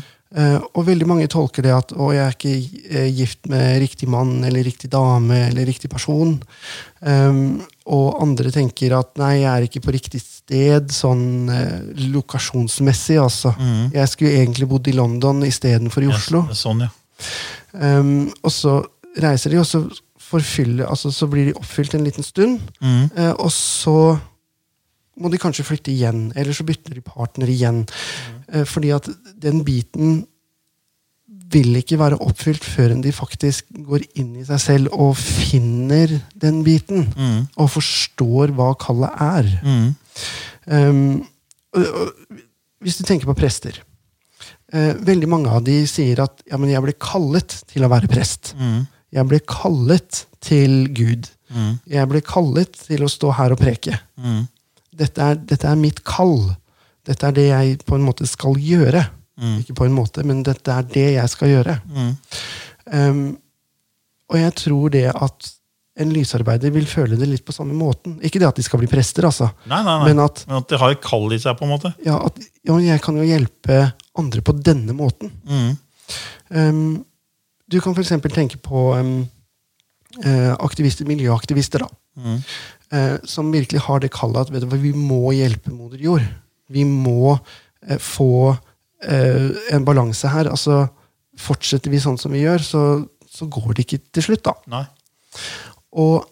og 0.78 0.86
veldig 0.86 1.08
mange 1.10 1.26
tolker 1.32 1.66
det 1.66 1.72
at 1.74 1.94
å, 1.96 2.12
jeg 2.14 2.22
er 2.22 2.36
ikke 2.36 2.84
eh, 2.94 3.08
gift 3.18 3.50
med 3.50 3.80
riktig 3.82 4.10
mann 4.14 4.44
eller 4.46 4.62
riktig 4.68 4.92
dame 4.94 5.40
eller 5.48 5.66
riktig 5.66 5.90
person. 5.90 6.36
Um, 7.00 7.64
og 7.90 8.20
andre 8.22 8.52
tenker 8.54 8.94
at 8.98 9.16
nei, 9.18 9.40
jeg 9.40 9.50
er 9.50 9.66
ikke 9.66 9.82
på 9.88 9.96
riktig 9.96 10.22
sted 10.22 10.92
sånn 10.94 11.50
uh, 11.50 11.80
lokasjonsmessig. 12.14 13.18
altså. 13.18 13.56
Jeg 13.96 14.14
skulle 14.14 14.44
egentlig 14.44 14.70
bodd 14.70 14.92
i 14.92 14.98
London 15.00 15.42
istedenfor 15.48 16.06
i 16.06 16.12
Oslo. 16.14 16.46
Ja, 16.52 16.62
sånn, 16.62 16.86
ja. 16.86 16.94
Um, 17.74 18.30
og 18.44 18.54
så 18.54 18.80
reiser 19.20 19.54
de, 19.54 19.60
og 19.62 19.68
så, 19.68 19.82
altså, 20.86 21.12
så 21.12 21.28
blir 21.32 21.50
de 21.50 21.58
oppfylt 21.58 21.96
en 21.98 22.06
liten 22.06 22.26
stund. 22.26 22.62
eh, 23.16 23.34
og 23.34 23.50
så 23.54 24.18
må 25.20 25.32
de 25.32 25.40
kanskje 25.42 25.66
flytte 25.68 25.92
igjen, 25.92 26.30
eller 26.36 26.56
så 26.56 26.66
bytter 26.68 26.96
de 26.96 27.04
partner 27.04 27.50
igjen. 27.52 27.82
Eh, 27.84 28.39
fordi 28.66 28.90
at 28.96 29.06
den 29.38 29.64
biten 29.68 30.24
vil 31.50 31.80
ikke 31.80 31.98
være 32.00 32.20
oppfylt 32.22 32.66
før 32.66 32.94
de 33.02 33.12
faktisk 33.14 33.70
går 33.86 34.06
inn 34.20 34.36
i 34.40 34.46
seg 34.48 34.62
selv 34.62 34.94
og 34.94 35.16
finner 35.18 36.12
den 36.38 36.62
biten. 36.66 37.08
Og 37.58 37.72
forstår 37.78 38.54
hva 38.58 38.72
kallet 38.80 39.24
er. 39.26 39.52
Um, 40.70 41.22
og, 41.74 41.86
og, 41.86 42.38
hvis 42.84 43.00
du 43.00 43.06
tenker 43.08 43.26
på 43.30 43.36
prester 43.38 43.76
uh, 44.74 44.94
Veldig 45.06 45.28
mange 45.32 45.52
av 45.52 45.64
de 45.66 45.78
sier 45.90 46.20
at 46.24 46.44
ja, 46.50 46.60
men 46.60 46.72
jeg 46.72 46.84
ble 46.84 46.94
kallet 47.02 47.56
til 47.70 47.86
å 47.86 47.92
være 47.92 48.10
prest. 48.12 48.54
Jeg 49.10 49.26
ble 49.26 49.42
kallet 49.50 50.24
til 50.46 50.84
Gud. 50.94 51.30
Jeg 51.90 52.10
ble 52.12 52.22
kallet 52.22 52.78
til 52.86 53.06
å 53.06 53.10
stå 53.10 53.34
her 53.40 53.56
og 53.56 53.62
preke. 53.62 53.98
Dette, 55.00 55.24
er, 55.24 55.40
dette 55.40 55.66
er 55.66 55.80
mitt 55.80 56.04
kall. 56.06 56.52
Dette 57.10 57.30
er 57.30 57.36
det 57.38 57.48
jeg 57.50 57.78
på 57.90 57.98
en 57.98 58.06
måte 58.06 58.28
skal 58.30 58.58
gjøre. 58.62 59.04
Ikke 59.62 59.76
på 59.78 59.86
en 59.88 59.96
måte, 59.96 60.24
men 60.28 60.42
dette 60.46 60.74
er 60.74 60.88
det 60.94 61.06
jeg 61.16 61.32
skal 61.32 61.54
gjøre. 61.54 61.78
Um, 62.92 63.24
og 64.30 64.38
jeg 64.38 64.54
tror 64.60 64.92
det 64.94 65.08
at 65.10 65.48
en 66.00 66.12
lysarbeider 66.16 66.72
vil 66.72 66.86
føle 66.88 67.18
det 67.20 67.28
litt 67.28 67.44
på 67.48 67.56
samme 67.56 67.76
måten. 67.76 68.18
Ikke 68.24 68.40
det 68.40 68.48
at 68.48 68.60
de 68.60 68.64
skal 68.64 68.80
bli 68.80 68.88
prester, 68.92 69.26
altså. 69.28 69.50
Nei, 69.68 69.82
nei, 69.84 69.96
nei. 70.04 70.10
Men 70.12 70.22
at 70.24 70.44
Men 70.48 70.62
at 70.62 70.70
de 70.72 70.80
har 70.80 70.94
et 70.94 71.02
kall 71.04 71.34
i 71.36 71.40
seg, 71.42 71.58
på 71.60 71.66
en 71.68 71.74
måte. 71.74 71.92
ja, 72.06 72.20
at 72.30 72.38
ja, 72.40 72.78
jeg 72.84 73.02
kan 73.04 73.18
jo 73.20 73.26
hjelpe 73.28 73.80
andre 74.20 74.44
på 74.46 74.56
denne 74.64 74.96
måten. 74.96 75.34
Um, 76.50 77.06
du 77.70 77.80
kan 77.84 77.96
f.eks. 77.98 78.16
tenke 78.34 78.60
på 78.64 78.86
um, 78.96 79.28
aktivister, 80.60 81.08
miljøaktivister, 81.10 81.86
da. 81.86 81.90
Eh, 82.92 83.16
som 83.30 83.52
virkelig 83.54 83.84
har 83.86 84.00
det 84.02 84.10
kallet 84.12 84.48
at 84.48 84.54
vet 84.54 84.64
du, 84.66 84.72
vi 84.82 84.92
må 84.98 85.30
hjelpe 85.38 85.72
moder 85.72 86.02
jord. 86.02 86.24
Vi 86.72 86.86
må 86.88 87.36
eh, 87.36 88.00
få 88.02 88.56
eh, 89.04 89.50
en 89.74 89.86
balanse 89.88 90.30
her. 90.32 90.50
Altså, 90.52 90.86
fortsetter 91.40 91.92
vi 91.94 92.02
sånn 92.04 92.20
som 92.20 92.34
vi 92.36 92.44
gjør, 92.44 92.64
så, 92.66 92.84
så 93.30 93.48
går 93.52 93.74
det 93.74 93.88
ikke 93.88 94.02
til 94.16 94.30
slutt, 94.30 94.46
da. 94.50 94.56
Nei. 94.72 94.84
Og 96.00 96.28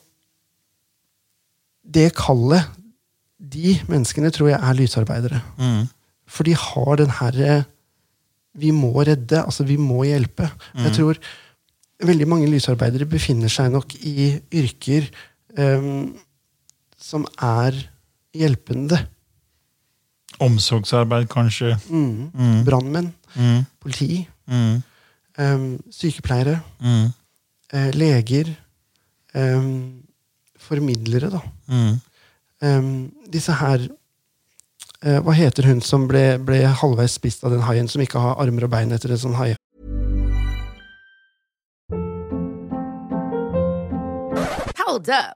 det 1.88 2.10
kallet 2.18 2.74
De 3.38 3.78
menneskene 3.88 4.32
tror 4.34 4.50
jeg 4.50 4.60
er 4.60 4.76
lysarbeidere. 4.76 5.40
For 6.28 6.44
de 6.44 6.56
har 6.58 6.98
den 7.00 7.14
herre 7.20 7.58
Vi 8.58 8.74
må 8.76 8.92
redde, 9.06 9.44
altså 9.44 9.64
vi 9.64 9.78
må 9.80 10.02
hjelpe. 10.04 10.50
Jeg 10.82 10.96
tror 10.98 11.20
veldig 12.04 12.28
mange 12.30 12.50
lysarbeidere 12.50 13.08
befinner 13.10 13.50
seg 13.50 13.72
nok 13.74 13.94
i 14.06 14.32
yrker 14.54 15.08
um, 15.58 16.18
som 16.98 17.26
er 17.42 17.78
hjelpende. 18.38 19.00
Omsorgsarbeid, 20.40 21.28
kanskje. 21.30 21.78
Mm. 21.90 22.64
Brannmenn, 22.66 23.14
politi, 23.82 24.28
Mm. 24.48 24.84
Um, 25.40 25.80
sykepleiere, 25.92 26.62
Mm. 26.82 27.14
eh, 27.74 27.92
leger, 27.94 28.56
Um, 29.36 30.02
formidlere, 30.58 31.30
da. 31.30 31.40
Mm. 31.68 32.00
Em, 32.64 33.12
disse 33.30 33.52
her 33.54 33.80
uh, 35.06 35.20
Hva 35.22 35.32
heter 35.34 35.66
hun 35.68 35.82
som 35.82 36.08
ble, 36.08 36.40
ble 36.40 36.64
halvveis 36.66 37.12
spist 37.20 37.44
av 37.44 37.52
den 37.52 37.62
haien, 37.62 37.88
som 37.88 38.02
ikke 38.02 38.20
har 38.20 38.36
armer 38.42 38.64
og 38.64 38.72
bein 38.72 38.92
etter 38.92 39.12
en 39.12 39.18
sånn 39.22 39.36
hai? 39.38 39.54
Hold 44.78 45.10
up. 45.10 45.36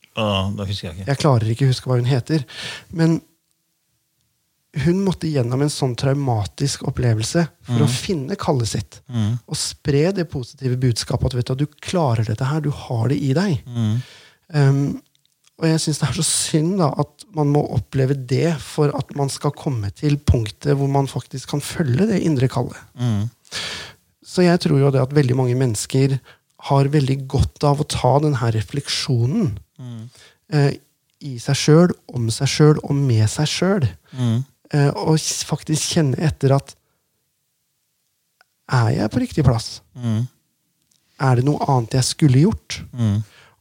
Da 0.15 0.65
husker 0.67 0.89
jeg 0.89 0.95
ikke. 0.99 1.09
Jeg 1.09 1.21
klarer 1.21 1.51
ikke 1.53 1.67
å 1.67 1.71
huske 1.71 1.91
hva 1.91 1.99
hun 1.99 2.09
heter. 2.09 2.43
Men 2.95 3.19
hun 4.85 5.01
måtte 5.03 5.27
gjennom 5.27 5.61
en 5.65 5.71
sånn 5.71 5.97
traumatisk 5.99 6.85
opplevelse 6.87 7.43
for 7.67 7.83
å 7.83 7.91
finne 7.91 8.37
kallet 8.39 8.71
sitt. 8.71 8.99
Og 9.51 9.57
spre 9.59 10.11
det 10.15 10.29
positive 10.31 10.77
budskapet 10.79 11.33
at 11.33 11.37
vet 11.41 11.51
du, 11.51 11.65
du 11.65 11.79
klarer 11.83 12.23
dette 12.27 12.47
her, 12.47 12.63
du 12.63 12.71
har 12.71 13.09
det 13.11 13.17
i 13.19 13.33
deg. 13.35 13.57
Um, 14.55 15.01
og 15.61 15.67
jeg 15.69 15.81
syns 15.83 15.99
det 16.01 16.07
er 16.07 16.15
så 16.17 16.25
synd 16.25 16.79
da, 16.79 16.87
at 17.03 17.25
man 17.37 17.51
må 17.53 17.61
oppleve 17.75 18.15
det 18.15 18.55
for 18.63 18.91
at 18.97 19.11
man 19.19 19.29
skal 19.29 19.53
komme 19.53 19.91
til 19.93 20.15
punktet 20.17 20.73
hvor 20.79 20.89
man 20.89 21.07
faktisk 21.11 21.51
kan 21.53 21.61
følge 21.61 22.07
det 22.09 22.21
indre 22.25 22.49
kallet. 22.51 22.79
Så 24.25 24.47
jeg 24.47 24.63
tror 24.63 24.79
jo 24.79 24.89
det 24.95 25.03
at 25.03 25.13
veldig 25.13 25.35
mange 25.37 25.57
mennesker 25.59 26.15
har 26.71 26.89
veldig 26.93 27.17
godt 27.29 27.63
av 27.67 27.81
å 27.83 27.89
ta 27.89 28.15
denne 28.23 28.39
her 28.39 28.55
refleksjonen 29.81 30.09
eh, 30.53 30.73
i 31.21 31.35
seg 31.39 31.55
sjøl, 31.55 31.91
om 32.17 32.29
seg 32.33 32.47
sjøl 32.49 32.79
og 32.81 32.95
med 32.97 33.27
seg 33.29 33.45
sjøl. 33.47 33.83
Eh, 34.73 34.89
og 34.97 35.19
faktisk 35.45 35.93
kjenne 35.95 36.17
etter 36.17 36.55
at 36.55 36.75
Er 38.71 38.87
jeg 38.95 39.11
på 39.11 39.19
riktig 39.19 39.43
plass? 39.43 39.81
Er 41.19 41.35
det 41.35 41.43
noe 41.45 41.59
annet 41.67 41.93
jeg 41.93 42.03
skulle 42.07 42.39
gjort? 42.45 42.77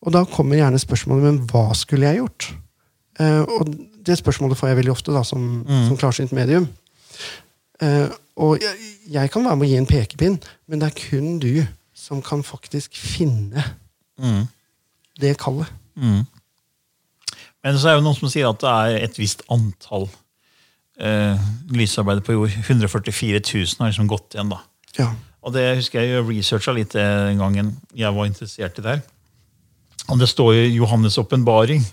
Og 0.00 0.12
da 0.14 0.22
kommer 0.24 0.56
gjerne 0.56 0.78
spørsmålet 0.80 1.24
men 1.26 1.40
hva 1.50 1.74
skulle 1.76 2.06
jeg 2.06 2.20
gjort? 2.22 2.46
Eh, 3.20 3.42
og 3.42 3.74
det 4.06 4.16
spørsmålet 4.16 4.56
får 4.56 4.68
jeg 4.70 4.78
veldig 4.78 4.92
ofte 4.94 5.12
da, 5.12 5.20
som, 5.26 5.64
som 5.68 5.96
klarsynt 6.00 6.32
medium. 6.32 6.68
Eh, 7.82 8.08
og 8.40 8.62
jeg, 8.62 8.94
jeg 9.12 9.30
kan 9.34 9.44
være 9.44 9.56
med 9.60 9.66
å 9.66 9.70
gi 9.72 9.76
en 9.82 9.90
pekepinn, 9.90 10.38
men 10.70 10.80
det 10.80 10.88
er 10.88 10.96
kun 10.96 11.38
du 11.42 11.66
som 11.92 12.22
kan 12.24 12.42
faktisk 12.46 12.96
finne 12.96 13.66
Mm. 14.20 14.42
det 15.16 15.30
kallet. 15.40 15.64
Men 17.60 17.76
så 17.76 17.90
er 17.90 17.96
det 17.96 18.00
jo 18.00 18.06
noen 18.08 18.18
som 18.18 18.32
sier 18.32 18.48
at 18.48 18.62
det 18.62 18.70
er 18.72 19.06
et 19.06 19.18
visst 19.20 19.44
antall 19.52 20.08
eh, 21.00 21.48
lysarbeidere 21.76 22.24
på 22.24 22.36
jord. 22.38 22.56
144 22.64 23.42
000 23.44 23.82
har 23.82 23.92
liksom 23.92 24.08
gått 24.10 24.36
igjen. 24.36 24.52
da. 24.52 24.62
Ja. 24.96 25.10
Og 25.44 25.54
det 25.56 25.66
husker 25.78 26.04
jeg 26.04 26.24
researcha 26.26 26.74
litt 26.76 26.96
den 26.96 27.40
gangen 27.40 27.74
jeg 27.96 28.12
var 28.16 28.28
interessert 28.28 28.80
i 28.80 28.84
det 28.84 28.94
her. 28.96 29.02
Og 30.10 30.18
det 30.20 30.28
står 30.28 30.56
i 30.56 30.70
Johannes' 30.74 31.20
åpenbaring 31.20 31.84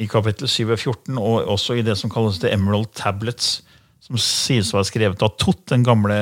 i 0.00 0.08
kapittel 0.10 0.48
7 0.48 0.70
og 0.70 0.78
14, 0.78 1.18
og 1.18 1.48
også 1.52 1.76
i 1.76 1.84
det 1.84 1.98
som 2.00 2.10
kalles 2.10 2.40
The 2.40 2.52
Emerald 2.54 2.90
Tablets, 2.96 3.60
som 4.02 4.18
sies 4.18 4.72
å 4.72 4.78
være 4.78 4.88
skrevet 4.88 5.22
av 5.22 5.34
Tot, 5.38 5.60
den 5.70 5.84
gamle 5.86 6.16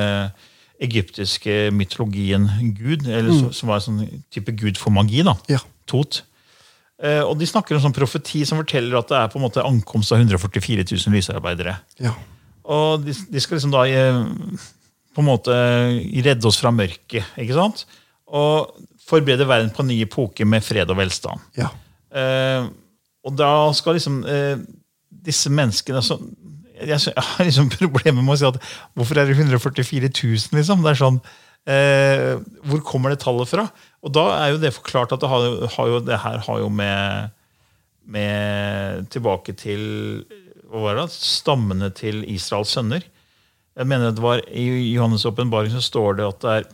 egyptiske 0.81 1.69
mytologien 1.73 2.49
gud, 2.77 3.07
eller 3.07 3.31
mm. 3.31 3.53
som 3.55 3.71
var 3.71 3.79
en 3.79 3.85
sånn 3.85 4.23
type 4.33 4.53
gud 4.57 4.81
for 4.81 4.93
magi. 4.93 5.23
da, 5.25 5.37
Ja. 5.49 5.61
Tot. 5.89 6.23
Eh, 7.01 7.21
og 7.25 7.33
de 7.39 7.47
snakker 7.49 7.77
om 7.77 7.81
sånn 7.83 7.95
profeti 7.95 8.43
som 8.45 8.59
forteller 8.61 8.99
at 8.99 9.09
det 9.09 9.17
er 9.17 9.31
på 9.31 9.39
en 9.39 9.45
måte 9.47 9.63
ankomst 9.65 10.13
av 10.13 10.21
144 10.21 10.85
000 10.85 11.17
lysarbeidere. 11.17 11.79
ja. 12.03 12.13
Og 12.71 13.01
de, 13.01 13.13
de 13.33 13.41
skal 13.41 13.57
liksom 13.57 13.71
da 13.73 13.81
eh, 13.89 14.19
på 15.11 15.23
en 15.23 15.27
måte 15.27 15.55
redde 16.23 16.47
oss 16.47 16.59
fra 16.61 16.69
mørket, 16.71 17.33
ikke 17.41 17.57
sant? 17.57 17.87
Og 18.31 18.69
forberede 19.03 19.47
verden 19.49 19.73
på 19.73 19.83
en 19.83 19.89
ny 19.91 19.97
epoke 20.05 20.45
med 20.47 20.63
fred 20.63 20.93
og 20.93 20.99
velstand. 21.01 21.41
ja. 21.59 21.71
Eh, 22.11 22.69
og 23.21 23.35
da 23.37 23.69
skal 23.77 23.95
liksom 23.95 24.21
eh, 24.25 24.61
disse 25.27 25.51
menneskene 25.53 26.01
så, 26.03 26.17
jeg, 26.81 26.97
jeg 27.11 27.25
har 27.27 27.45
liksom 27.47 27.69
problemer 27.73 28.23
med 28.23 28.33
å 28.33 28.39
si 28.41 28.47
at 28.49 28.57
hvorfor 28.97 29.21
er 29.21 29.29
det 29.29 29.37
144 29.37 30.09
000, 30.09 30.57
liksom? 30.57 30.81
Det 30.85 30.93
er 30.93 31.01
sånn, 31.01 31.19
eh, 31.69 32.41
hvor 32.65 32.83
kommer 32.87 33.13
det 33.13 33.21
tallet 33.23 33.49
fra? 33.49 33.67
Og 34.01 34.13
da 34.15 34.25
er 34.39 34.53
jo 34.53 34.61
det 34.61 34.73
forklart 34.75 35.13
at 35.13 35.21
det, 35.21 35.29
har, 35.29 35.47
har 35.75 35.91
jo, 35.91 35.99
det 36.05 36.19
her 36.23 36.43
har 36.47 36.61
jo 36.63 36.69
med, 36.73 37.33
med 38.05 39.09
tilbake 39.13 39.55
til 39.59 39.83
hva 40.71 40.85
var 40.85 41.01
det, 41.01 41.09
stammene 41.13 41.91
til 41.93 42.23
Israels 42.31 42.71
sønner. 42.77 43.03
Jeg 43.77 43.87
mener 43.87 44.13
det 44.15 44.23
var 44.23 44.41
I 44.47 44.67
Johannes' 44.95 45.27
åpenbaring 45.27 45.73
står 45.83 46.19
det 46.19 46.27
at 46.27 46.41
det 46.43 46.55
er 46.55 46.65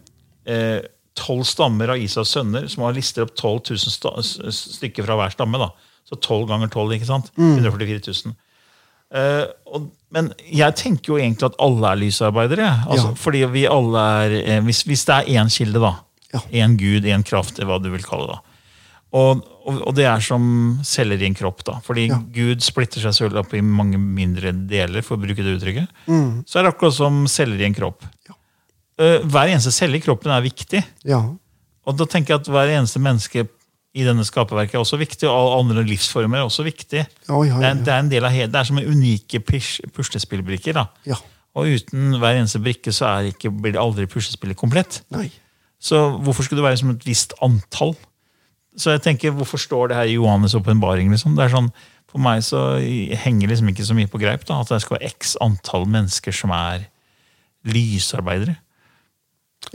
eh, 0.54 0.88
tolv 1.18 1.46
stammer 1.50 1.94
av 1.94 2.02
Israels 2.02 2.32
sønner 2.36 2.68
som 2.70 2.86
har 2.86 2.96
lister 2.96 3.26
opp 3.26 3.34
12 3.36 3.74
000 3.74 3.94
sta 3.94 4.14
stykker 4.54 5.06
fra 5.06 5.18
hver 5.18 5.34
stamme. 5.34 5.62
da. 5.62 5.72
Så 6.08 6.16
12 6.16 6.46
ganger 6.50 6.70
12, 6.72 6.94
ikke 6.98 7.10
sant? 7.10 7.32
144 7.38 8.02
000. 8.30 8.38
Eh, 9.16 9.46
og, 9.72 9.90
men 10.12 10.34
jeg 10.52 10.76
tenker 10.76 11.14
jo 11.14 11.20
egentlig 11.22 11.48
at 11.52 11.56
alle 11.64 11.92
er 11.94 12.02
lysarbeidere. 12.02 12.68
Altså, 12.88 13.14
Ja. 13.14 13.16
Fordi 13.16 13.46
vi 13.54 13.66
alle 13.68 14.04
er, 14.26 14.36
eh, 14.44 14.60
hvis, 14.62 14.84
hvis 14.88 15.06
det 15.08 15.16
er 15.16 15.32
én 15.44 15.50
kilde, 15.54 15.80
da. 15.80 15.94
Ja. 16.34 16.68
Gud, 16.68 17.06
én 17.08 17.24
kraft, 17.24 17.58
hva 17.64 17.80
du 17.82 17.90
vil 17.94 18.04
kalle 18.04 18.28
det. 18.28 18.36
da. 18.36 18.42
Og, 19.18 19.40
og, 19.66 19.78
og 19.88 19.96
det 19.96 20.04
er 20.06 20.20
som 20.20 20.80
celler 20.84 21.22
i 21.22 21.26
en 21.30 21.34
kropp. 21.36 21.64
da. 21.64 21.80
Fordi 21.84 22.08
Ja. 22.10 22.18
Gud 22.36 22.60
splitter 22.62 23.00
seg 23.02 23.14
selv 23.16 23.38
opp 23.40 23.54
i 23.56 23.62
mange 23.62 23.98
mindre 23.98 24.52
deler, 24.68 25.02
for 25.02 25.16
å 25.16 25.22
bruke 25.24 25.40
det 25.44 25.56
uttrykket. 25.62 25.88
Så 26.46 26.60
er 26.60 26.64
det 26.68 26.74
akkurat 26.76 26.94
som 26.94 27.26
celler 27.32 27.62
i 27.64 27.66
en 27.70 27.74
kropp. 27.78 28.04
Uh, 29.00 29.20
hver 29.30 29.48
eneste 29.54 29.72
celle 29.72 29.98
i 29.98 30.02
kroppen 30.02 30.32
er 30.34 30.42
viktig. 30.42 30.84
ja. 31.06 31.22
Og 31.88 31.96
da 31.96 32.04
tenker 32.04 32.34
jeg 32.34 32.42
at 32.42 32.48
hver 32.52 32.68
eneste 32.68 33.00
menneske 33.00 33.46
i 33.98 34.06
denne 34.06 34.26
skaperverket 34.28 34.78
er 34.78 34.84
også 34.84 35.00
viktig, 35.02 35.26
og 35.30 35.56
andre 35.58 35.82
livsformer 35.88 36.42
er 36.42 36.46
også 36.48 36.66
viktig. 36.68 37.02
Ja, 37.04 37.40
ja, 37.48 37.56
Det, 37.58 37.64
ja, 37.64 37.72
er, 37.72 37.82
det 37.82 37.94
er 37.96 38.04
en 38.04 38.12
del 38.12 38.28
av 38.28 38.36
hele, 38.36 38.52
det 38.54 38.60
er 38.62 38.70
som 38.70 38.78
unike 38.78 39.42
puslespillbrikker. 39.96 40.78
da. 40.78 40.86
ja. 41.10 41.18
Og 41.58 41.66
uten 41.74 42.20
hver 42.22 42.36
eneste 42.38 42.60
brikke 42.62 42.92
så 42.94 43.08
er 43.10 43.32
ikke, 43.32 43.50
blir 43.50 43.74
det 43.74 43.82
aldri 43.82 44.06
puslespillet 44.06 44.58
komplett. 44.60 45.00
Nei. 45.10 45.32
Så 45.82 45.98
hvorfor 46.22 46.46
skulle 46.46 46.62
det 46.62 46.68
være 46.68 46.78
som 46.84 46.92
et 46.94 47.06
visst 47.08 47.34
antall? 47.42 47.96
Så 48.78 48.94
jeg 48.94 49.02
tenker, 49.02 49.34
Hvorfor 49.34 49.58
står 49.58 49.88
det 49.90 49.98
her 49.98 50.10
i 50.12 50.18
Johannes' 50.20 50.54
åpenbaring? 50.54 51.10
Liksom? 51.10 51.34
Det 51.34 51.48
er 51.48 51.56
sånn, 51.56 51.72
For 52.12 52.22
meg 52.22 52.44
så 52.46 52.78
henger 53.24 53.50
liksom 53.50 53.72
ikke 53.74 53.88
så 53.90 53.96
mye 53.98 54.08
på 54.08 54.22
greip 54.22 54.46
da, 54.46 54.62
at 54.62 54.70
det 54.70 54.78
skal 54.84 55.00
være 55.00 55.10
x 55.10 55.34
antall 55.42 55.88
mennesker 55.90 56.32
som 56.32 56.54
er 56.56 56.86
lysarbeidere. 57.68 58.56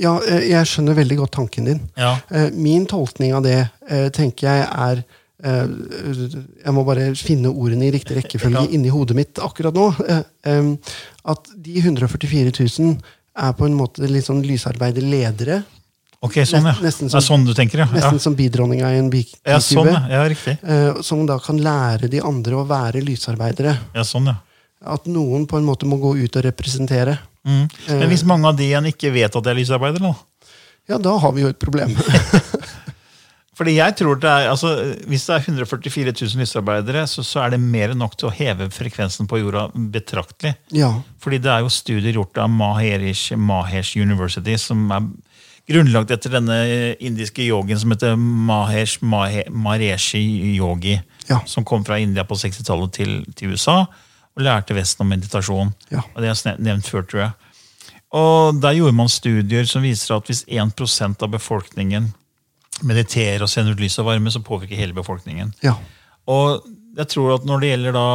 Ja, 0.01 0.14
eh, 0.25 0.47
jeg 0.51 0.66
skjønner 0.71 0.95
veldig 0.97 1.16
godt 1.21 1.35
tanken 1.37 1.64
din. 1.68 1.81
Ja. 2.01 2.14
Eh, 2.31 2.51
Min 2.55 2.87
tolkning 2.88 3.35
av 3.37 3.42
det 3.45 3.59
eh, 3.88 4.09
tenker 4.14 4.49
jeg 4.49 4.68
er 4.71 5.03
Jeg 5.42 6.71
må 6.73 6.85
bare 6.87 7.09
finne 7.18 7.51
ordene 7.51 7.88
i 7.88 7.90
riktig 7.90 8.14
rekkefølge 8.21 8.61
inni 8.77 8.92
hodet 8.95 9.16
mitt 9.18 9.40
akkurat 9.42 9.75
nå. 9.75 9.88
At 11.27 11.49
de 11.59 11.81
144 11.83 12.53
000 12.79 12.92
er 13.42 13.53
på 13.59 13.66
en 13.66 13.75
måte 13.75 14.07
litt 14.07 14.29
sånn 14.29 14.42
lysarbeiderledere. 14.47 15.62
Ok, 16.23 16.37
sånn, 16.47 16.62
ja. 16.68 16.77
Nest- 16.77 16.85
nesten 16.87 17.11
det 17.11 17.18
er 17.18 17.27
sånn 17.27 17.45
du 17.49 17.51
tenker, 17.59 17.83
ja. 17.83 17.88
Ja, 17.90 17.97
Nesten 17.99 18.21
som 18.23 18.37
bidronninga 18.38 18.92
i 18.95 19.01
en 19.01 19.11
bikube. 19.11 19.42
ja 19.51 19.59
sånn, 19.59 19.90
ja. 19.90 20.05
ja 20.14 20.23
riktig. 20.31 20.55
Som 21.03 21.27
da 21.27 21.40
kan 21.42 21.59
lære 21.59 22.07
de 22.12 22.21
andre 22.23 22.61
å 22.61 22.64
være 22.68 23.03
lysarbeidere. 23.03 23.75
Ja, 23.99 24.05
sånn, 24.07 24.31
ja. 24.31 24.37
At 24.95 25.07
noen 25.11 25.49
på 25.51 25.59
en 25.59 25.66
måte 25.66 25.87
må 25.90 25.99
gå 25.99 26.14
ut 26.23 26.37
og 26.38 26.45
representere. 26.47 27.18
Mm. 27.46 27.64
Men 27.88 28.09
hvis 28.12 28.22
mange 28.28 28.46
av 28.48 28.57
de 28.59 28.68
igjen 28.68 28.87
ikke 28.92 29.11
vet 29.14 29.35
at 29.35 29.44
de 29.44 29.50
er 29.50 29.59
lysarbeidere, 29.59 30.12
da? 30.12 30.48
Ja, 30.90 30.98
da 30.98 31.16
har 31.22 31.33
vi 31.35 31.42
jo 31.44 31.50
et 31.52 31.59
problem. 31.62 31.94
Fordi 33.59 33.74
jeg 33.76 33.94
tror 33.98 34.16
det 34.16 34.31
er, 34.31 34.46
altså, 34.50 34.70
Hvis 35.07 35.26
det 35.28 35.35
er 35.35 35.42
144 35.44 36.14
000 36.16 36.40
lysarbeidere, 36.40 37.02
så, 37.11 37.22
så 37.26 37.42
er 37.44 37.52
det 37.55 37.61
mer 37.61 37.92
enn 37.92 38.00
nok 38.00 38.14
til 38.18 38.31
å 38.31 38.33
heve 38.35 38.70
frekvensen 38.72 39.28
på 39.31 39.42
jorda 39.42 39.66
betraktelig. 39.74 40.55
ja. 40.74 40.92
Fordi 41.22 41.38
det 41.38 41.50
er 41.52 41.61
jo 41.62 41.70
studier 41.70 42.16
gjort 42.16 42.38
av 42.42 42.48
Maherish 42.50 43.37
Mahesh 43.38 43.94
University, 44.00 44.57
som 44.59 44.88
er 44.90 45.05
grunnlagt 45.70 46.11
etter 46.11 46.33
denne 46.35 46.57
indiske 46.98 47.44
yogien 47.46 47.78
som 47.78 47.92
heter 47.94 48.16
Mahesh 48.18 49.05
Mahe, 49.07 49.44
Mareshi 49.50 50.22
Yogi, 50.57 50.96
Ja. 51.28 51.38
som 51.46 51.62
kom 51.64 51.85
fra 51.87 52.00
India 52.02 52.24
på 52.26 52.35
60-tallet 52.35 52.90
til, 52.96 53.12
til 53.38 53.52
USA 53.55 53.85
og 54.37 54.45
lærte 54.47 54.75
Vesten 54.77 55.05
om 55.05 55.11
meditasjon. 55.12 55.73
Ja. 55.92 56.03
Og 56.14 56.23
det 56.23 56.31
har 56.31 56.40
jeg 56.45 56.61
nevnt 56.64 56.88
før, 56.88 57.03
tror 57.03 57.21
jeg. 57.21 57.33
Og 58.12 58.61
Der 58.61 58.77
gjorde 58.77 58.97
man 58.97 59.09
studier 59.09 59.64
som 59.68 59.83
viser 59.83 60.16
at 60.16 60.29
hvis 60.29 60.45
1% 60.45 61.23
av 61.25 61.33
befolkningen 61.33 62.12
mediterer 62.83 63.42
og 63.45 63.49
sender 63.49 63.73
ut 63.73 63.81
lys 63.81 63.99
og 63.99 64.07
varme, 64.09 64.31
så 64.31 64.42
påvirker 64.45 64.77
hele 64.77 64.97
befolkningen. 64.97 65.55
ja. 65.62 65.75
Og 66.27 66.62
jeg 66.96 67.09
tror 67.09 67.37
at 67.37 67.46
når 67.48 67.62
det 67.62 67.70
gjelder 67.72 67.96
da 67.96 68.07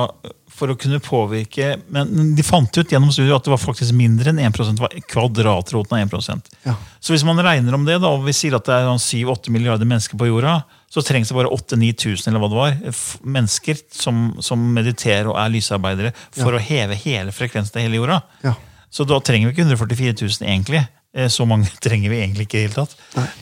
for 0.58 0.72
å 0.74 0.78
kunne 0.80 1.00
påvirke 1.04 1.76
Men 1.94 2.34
de 2.38 2.46
fant 2.46 2.80
ut 2.80 2.92
gjennom 2.92 3.12
studiet 3.14 3.36
at 3.36 3.46
det 3.46 3.54
var 3.54 3.62
faktisk 3.62 3.94
mindre 3.98 4.32
enn 4.32 4.42
1% 4.42 4.82
var 4.82 4.94
kvadratroten 5.12 5.98
av 5.98 6.16
1 6.18 6.52
Ja. 6.66 6.76
Så 7.00 7.14
hvis 7.14 7.26
man 7.28 7.42
regner 7.44 7.78
om 7.78 7.86
det, 7.86 8.00
da, 8.02 8.10
og 8.10 8.26
vi 8.26 8.34
sier 8.36 8.58
at 8.58 8.66
det 8.66 8.74
er 8.74 8.90
7-8 8.90 9.54
milliarder 9.54 9.88
mennesker 9.90 10.18
på 10.18 10.30
jorda, 10.30 10.60
så 10.90 11.04
trengs 11.06 11.30
det 11.30 11.38
bare 11.38 11.52
8000-9000 11.54 12.32
eller 12.32 12.42
hva 12.42 12.50
det 12.50 12.60
var, 12.62 12.78
mennesker 13.38 13.82
som, 13.94 14.32
som 14.42 14.64
mediterer 14.74 15.30
og 15.30 15.38
er 15.42 15.54
lysarbeidere 15.54 16.14
for 16.32 16.56
å 16.56 16.64
heve 16.64 16.98
hele 17.04 17.36
frekvensen 17.36 17.76
til 17.76 17.88
hele 17.88 18.02
jorda. 18.02 18.22
Ja. 18.46 18.56
Så 18.90 19.06
da 19.06 19.20
trenger 19.22 19.50
vi 19.50 19.58
ikke 19.58 19.68
144 19.68 20.16
000 20.24 20.48
egentlig. 20.48 20.82
Eh, 21.18 21.28
Så 21.34 21.48
mange 21.50 21.66
trenger 21.86 22.12
vi 22.14 22.20
egentlig 22.22 22.46
ikke 22.48 22.60
i 22.60 22.66
hele 22.68 22.76
tatt. 22.78 22.94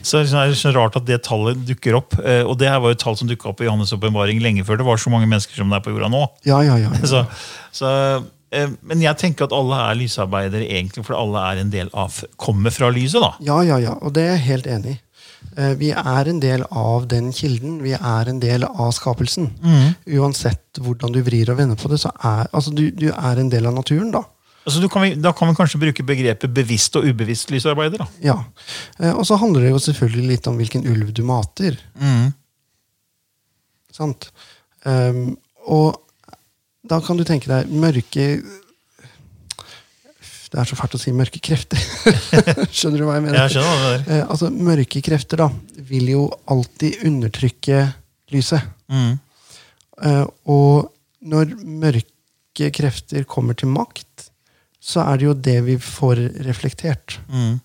Så 0.02 0.22
det 0.24 0.32
er 0.32 0.54
så 0.56 0.72
rart 0.74 0.96
at 0.96 1.04
det 1.08 1.18
tallet 1.26 1.60
dukker 1.68 1.98
opp. 1.98 2.16
Eh, 2.24 2.40
Og 2.48 2.56
det 2.58 2.70
her 2.72 2.80
var 2.80 2.94
jo 2.94 2.96
et 2.96 3.02
tall 3.04 3.16
som 3.20 3.28
dukka 3.28 3.50
opp 3.52 3.60
i 3.60 3.68
Johannes' 3.68 3.92
åpenbaring 3.92 4.40
lenge 4.40 4.64
før 4.64 4.80
det 4.80 4.86
var 4.88 4.96
så 5.02 5.12
mange 5.12 5.28
mennesker 5.28 5.54
som 5.60 5.68
det 5.68 5.76
er 5.76 5.84
på 5.84 5.92
jorda 5.92 6.08
nå. 6.08 6.24
Ja, 6.48 6.62
ja, 6.64 6.78
ja. 6.80 6.88
ja. 6.96 7.06
Så, 7.12 7.26
så, 7.76 7.90
eh, 8.56 8.70
men 8.82 9.02
jeg 9.04 9.18
tenker 9.20 9.44
at 9.50 9.52
alle 9.52 9.76
er 9.90 9.98
lysarbeidere 10.00 10.64
egentlig, 10.70 11.04
for 11.04 11.18
alle 11.20 11.42
er 11.52 11.60
en 11.60 11.70
del 11.74 11.90
av, 11.92 12.22
kommer 12.40 12.72
fra 12.72 12.88
lyset. 12.94 13.20
da. 13.20 13.34
Ja, 13.44 13.60
ja, 13.66 13.76
ja, 13.82 13.98
og 14.00 14.14
det 14.16 14.24
er 14.24 14.32
jeg 14.38 14.46
helt 14.50 14.66
enig 14.78 14.96
i. 14.96 15.00
Vi 15.78 15.88
er 15.94 16.28
en 16.28 16.40
del 16.42 16.64
av 16.74 17.04
den 17.08 17.28
kilden. 17.32 17.78
Vi 17.84 17.92
er 17.96 18.28
en 18.28 18.40
del 18.42 18.64
av 18.66 18.90
skapelsen. 18.92 19.46
Uansett 20.18 20.80
hvordan 20.82 21.14
du 21.14 21.20
vrir 21.24 21.48
og 21.52 21.56
vender 21.60 21.78
på 21.80 21.88
det, 21.92 22.00
så 22.02 22.10
er 22.24 22.48
altså, 22.52 22.72
du, 22.76 22.90
du 22.92 23.06
er 23.12 23.40
en 23.40 23.48
del 23.52 23.68
av 23.68 23.76
naturen, 23.78 24.10
da. 24.12 24.24
Altså, 24.66 24.80
du 24.82 24.88
kan, 24.90 25.02
vi- 25.06 25.14
da 25.22 25.30
kan 25.32 25.48
vi 25.48 25.54
kanskje 25.54 25.78
bruke 25.78 26.02
begrepet 26.02 26.50
bevisst 26.54 26.96
og 26.98 27.04
ubevisst 27.06 27.50
lysarbeider. 27.54 27.98
da. 28.02 28.06
Ja. 28.24 28.34
Eh, 28.98 29.12
Og 29.14 29.24
så 29.28 29.36
handler 29.38 29.62
det 29.62 29.70
jo 29.70 29.78
selvfølgelig 29.78 30.26
litt 30.32 30.46
om 30.50 30.56
hvilken 30.58 30.82
ulv 30.90 31.12
du 31.14 31.22
mater. 31.22 31.76
Sant? 33.92 34.30
Um, 34.84 35.36
og 35.66 35.96
da 36.86 37.00
kan 37.00 37.16
du 37.18 37.24
tenke 37.26 37.48
deg 37.50 37.70
mørke 37.72 38.26
Det 40.46 40.60
er 40.62 40.68
så 40.68 40.76
fælt 40.78 40.94
å 40.94 41.00
si 41.00 41.10
mørke 41.12 41.40
krefter. 41.42 41.80
Skjønner 42.76 43.00
du 43.02 43.06
hva 43.08 43.16
jeg 43.18 43.24
mener? 43.26 43.38
Jeg 43.42 43.56
skjønner 43.56 43.80
hva 43.80 43.88
det 43.90 43.96
er. 43.96 44.04
Eh, 44.20 44.26
altså, 44.30 44.50
mørke 44.54 45.02
krefter 45.04 45.40
da, 45.42 45.48
vil 45.88 46.06
jo 46.12 46.20
alltid 46.52 47.00
undertrykke 47.08 47.80
lyset. 48.32 48.62
Mm. 48.88 49.16
Eh, 50.06 50.22
og 50.54 50.92
når 51.26 51.56
mørke 51.66 52.70
krefter 52.72 53.26
kommer 53.28 53.58
til 53.58 53.68
makt, 53.74 54.28
så 54.86 55.02
er 55.02 55.18
det 55.18 55.26
jo 55.26 55.34
det 55.48 55.56
vi 55.66 55.76
får 55.82 56.20
reflektert. 56.46 57.16
Mm. 57.32 57.56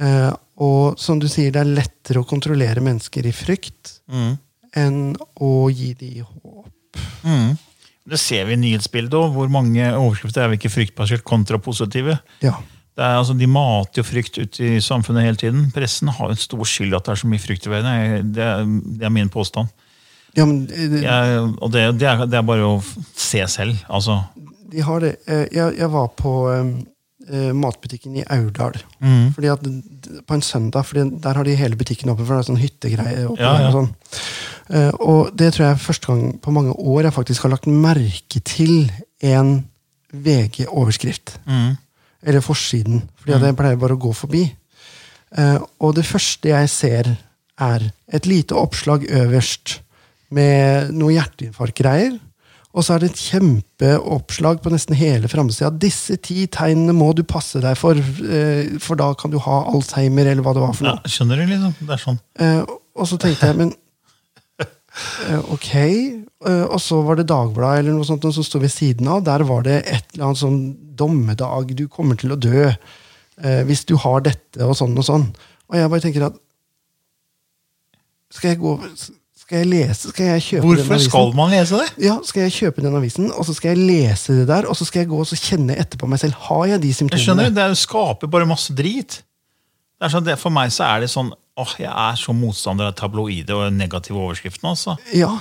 Eh, 0.00 0.30
og 0.60 0.98
som 1.00 1.20
du 1.22 1.28
sier, 1.30 1.52
det 1.54 1.62
er 1.62 1.70
lettere 1.78 2.22
å 2.22 2.26
kontrollere 2.28 2.82
mennesker 2.84 3.26
i 3.30 3.32
frykt 3.34 3.96
Mm. 4.10 4.32
enn 4.76 5.16
å 5.40 5.70
gi 5.70 5.92
dem 5.94 6.24
håp. 6.26 6.98
Mm. 7.24 7.56
Det 8.10 8.18
ser 8.18 8.44
vi 8.48 8.56
i 8.56 8.60
nyhetsbildet 8.64 9.14
òg, 9.14 9.32
hvor 9.36 9.48
mange 9.52 9.84
overskrifter 9.94 10.42
er 10.44 10.48
vi 10.52 10.58
ikke 10.58 10.72
fryktbasert 10.74 11.22
kontrapositive. 11.26 12.18
Ja. 12.42 12.56
Det 12.98 13.04
er, 13.06 13.16
altså, 13.20 13.36
de 13.38 13.46
mater 13.46 14.02
jo 14.02 14.06
frykt 14.08 14.38
ut 14.42 14.58
i 14.60 14.72
samfunnet 14.82 15.22
hele 15.28 15.38
tiden. 15.38 15.68
Pressen 15.72 16.10
har 16.10 16.26
jo 16.32 16.34
en 16.34 16.40
stor 16.42 16.64
skyld 16.66 16.96
at 16.98 17.06
det 17.06 17.12
er 17.14 17.20
så 17.22 17.30
mye 17.30 17.42
frykt 17.44 17.68
i 17.68 17.70
verden. 17.70 18.32
Det 18.34 18.42
er, 18.44 18.64
det 18.98 19.06
er 19.06 19.14
min 19.14 19.30
påstand. 19.32 19.70
ja, 20.36 20.44
men 20.44 20.66
det, 20.66 21.02
Jeg, 21.02 21.38
og 21.60 21.70
det, 21.72 21.84
det, 22.00 22.08
er, 22.10 22.26
det 22.26 22.38
er 22.40 22.42
bare 22.50 22.66
å 22.66 22.82
se 23.16 23.46
selv. 23.48 23.78
Altså, 23.88 24.18
de 24.70 24.84
har 24.86 25.04
det. 25.04 25.16
Eh, 25.26 25.46
Jeg, 25.52 25.76
jeg 25.78 25.90
var 25.92 26.08
på 26.18 26.34
eh, 26.52 26.70
eh, 27.30 27.52
matbutikken 27.56 28.16
i 28.16 28.24
Aurdal. 28.30 28.78
mm. 29.00 29.32
Fordi 29.34 29.52
at 29.52 29.66
På 30.26 30.34
en 30.34 30.42
søndag, 30.42 30.86
fordi 30.86 31.20
der 31.22 31.34
har 31.34 31.44
de 31.44 31.54
hele 31.56 31.76
butikken 31.76 32.10
oppe, 32.10 32.24
for 32.24 32.34
det 32.34 32.44
er 32.44 32.52
sånn 32.52 32.62
hyttegreie. 32.62 33.26
oppe 33.28 33.42
Ja, 33.42 33.60
ja. 33.60 33.68
Og, 33.68 33.72
sånn. 33.72 33.90
Eh, 34.70 34.92
og 35.00 35.36
det 35.36 35.52
tror 35.52 35.66
jeg 35.66 35.74
er 35.74 35.84
første 35.86 36.06
gang 36.06 36.40
på 36.40 36.54
mange 36.54 36.72
år 36.72 37.08
jeg 37.08 37.16
faktisk 37.16 37.42
har 37.42 37.54
lagt 37.54 37.66
merke 37.66 38.40
til 38.44 38.90
en 39.22 39.66
VG-overskrift. 40.12 41.38
Mm. 41.46 41.76
Eller 42.22 42.40
forsiden. 42.40 43.04
Fordi 43.20 43.36
mm. 43.36 43.44
jeg 43.46 43.56
pleier 43.56 43.80
bare 43.80 43.96
å 43.98 44.02
gå 44.02 44.12
forbi. 44.14 44.44
Eh, 45.38 45.58
og 45.80 45.94
det 45.98 46.06
første 46.06 46.50
jeg 46.50 46.70
ser, 46.72 47.14
er 47.60 47.90
et 48.08 48.26
lite 48.26 48.56
oppslag 48.56 49.04
øverst 49.04 49.80
med 50.30 50.94
noe 50.96 51.12
hjerteinfarktgreier. 51.12 52.16
Og 52.70 52.86
så 52.86 52.94
er 52.94 53.02
det 53.02 53.10
et 53.10 53.20
kjempeoppslag 53.24 54.60
på 54.62 54.70
nesten 54.70 54.94
hele 54.98 55.28
framsida. 55.30 55.72
Disse 55.82 56.14
ti 56.22 56.44
tegnene 56.52 56.94
må 56.94 57.10
du 57.18 57.24
passe 57.26 57.58
deg 57.62 57.74
for, 57.78 57.98
eh, 57.98 58.76
for 58.82 59.00
da 59.00 59.10
kan 59.18 59.32
du 59.32 59.40
ha 59.42 59.56
Alzheimer, 59.72 60.28
eller 60.30 60.46
hva 60.46 60.54
det 60.54 60.62
var 60.62 60.76
for 60.78 60.86
noe. 60.86 61.00
ja, 61.02 61.10
skjønner 61.10 61.42
du, 61.42 61.48
liksom? 61.50 61.74
Det 61.80 61.96
er 61.96 62.02
sånn. 62.04 62.20
Eh, 62.38 62.60
og 62.94 63.10
så 63.10 63.18
tenkte 63.18 63.50
jeg, 63.50 63.58
men 63.58 63.74
eh, 65.26 65.50
ok. 65.50 65.70
Og 66.70 66.78
så 66.80 67.02
var 67.04 67.18
det 67.18 67.26
Dagbladet 67.28 67.82
eller 67.82 67.98
noe 67.98 68.06
sånt 68.08 68.24
som 68.24 68.46
sto 68.46 68.62
ved 68.62 68.72
siden 68.72 69.10
av. 69.12 69.24
Der 69.26 69.42
var 69.44 69.66
det 69.66 69.82
et 69.82 70.14
eller 70.14 70.30
annet 70.30 70.40
sånn 70.40 70.60
dommedag, 70.96 71.74
du 71.76 71.84
kommer 71.90 72.16
til 72.16 72.32
å 72.32 72.38
dø 72.40 72.70
hvis 73.68 73.82
du 73.88 73.94
har 74.00 74.20
dette, 74.24 74.60
og 74.64 74.72
sånn 74.76 74.96
og 75.00 75.04
sånn. 75.04 75.26
Og 75.72 75.76
jeg 75.78 75.90
bare 75.92 76.04
tenker 76.04 76.26
at 76.26 76.38
Skal 78.30 78.52
jeg 78.52 78.60
gå 78.60 78.74
Skal 79.50 79.64
jeg 79.64 79.66
lese? 79.66 80.10
Skal 80.12 80.28
jeg 80.28 80.42
kjøpe 80.46 80.60
den 80.62 80.68
Hvorfor 80.70 80.94
avisen? 80.94 81.10
skal 81.10 81.32
man 81.34 81.48
lese 81.50 81.78
det? 81.80 81.86
Ja, 82.04 82.12
skal 82.22 82.44
jeg 82.44 82.52
kjøpe 82.54 82.82
den 82.84 82.94
avisen, 82.94 83.30
og 83.34 83.46
så 83.48 83.54
skal 83.56 83.72
jeg 83.74 83.80
lese 83.88 84.36
det 84.38 84.44
der, 84.46 84.68
og 84.70 84.76
så 84.78 84.86
skal 84.86 85.00
jeg 85.02 85.08
gå 85.10 85.18
og 85.18 85.26
så 85.26 85.38
kjenne 85.40 85.74
etterpå 85.74 86.06
meg 86.06 86.20
selv. 86.22 86.36
Har 86.46 86.68
jeg 86.70 86.80
de 86.84 86.92
Jeg 86.94 87.18
skjønner. 87.18 87.50
Det 87.50 87.58
er- 87.64 87.74
skaper 87.74 88.30
bare 88.30 88.46
masse 88.46 88.70
drit. 88.72 89.22
Er 90.00 90.08
sånn, 90.08 90.22
det, 90.24 90.38
for 90.38 90.54
meg 90.54 90.70
så 90.70 90.86
er 90.86 91.00
det 91.02 91.10
sånn 91.10 91.32
åh, 91.58 91.74
Jeg 91.80 91.90
er 91.90 92.14
så 92.16 92.32
motstander 92.32 92.86
av 92.86 92.94
tabloide 92.94 93.50
og 93.50 93.72
negative 93.72 94.16
overskrifter. 94.16 94.70
Altså. 94.70 94.96
Ja. 95.12 95.34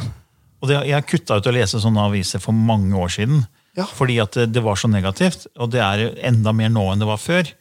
Og 0.59 0.67
det, 0.67 0.81
jeg 0.89 1.05
kutta 1.05 1.37
ut 1.37 1.45
å 1.45 1.53
lese 1.53 1.77
sånne 1.79 2.01
aviser 2.09 2.41
for 2.41 2.51
mange 2.51 2.91
år 2.97 3.13
siden. 3.13 3.45
Ja. 3.77 3.85
Fordi 3.85 4.17
at 4.19 4.31
det, 4.33 4.51
det 4.53 4.63
var 4.65 4.75
så 4.75 4.89
negativt. 4.89 5.45
Og 5.59 5.69
det 5.69 5.79
er 5.85 6.17
enda 6.25 6.51
mer 6.51 6.69
nå 6.73 6.89
enn 6.91 6.99
det 6.99 7.07
var 7.07 7.21
før. 7.21 7.53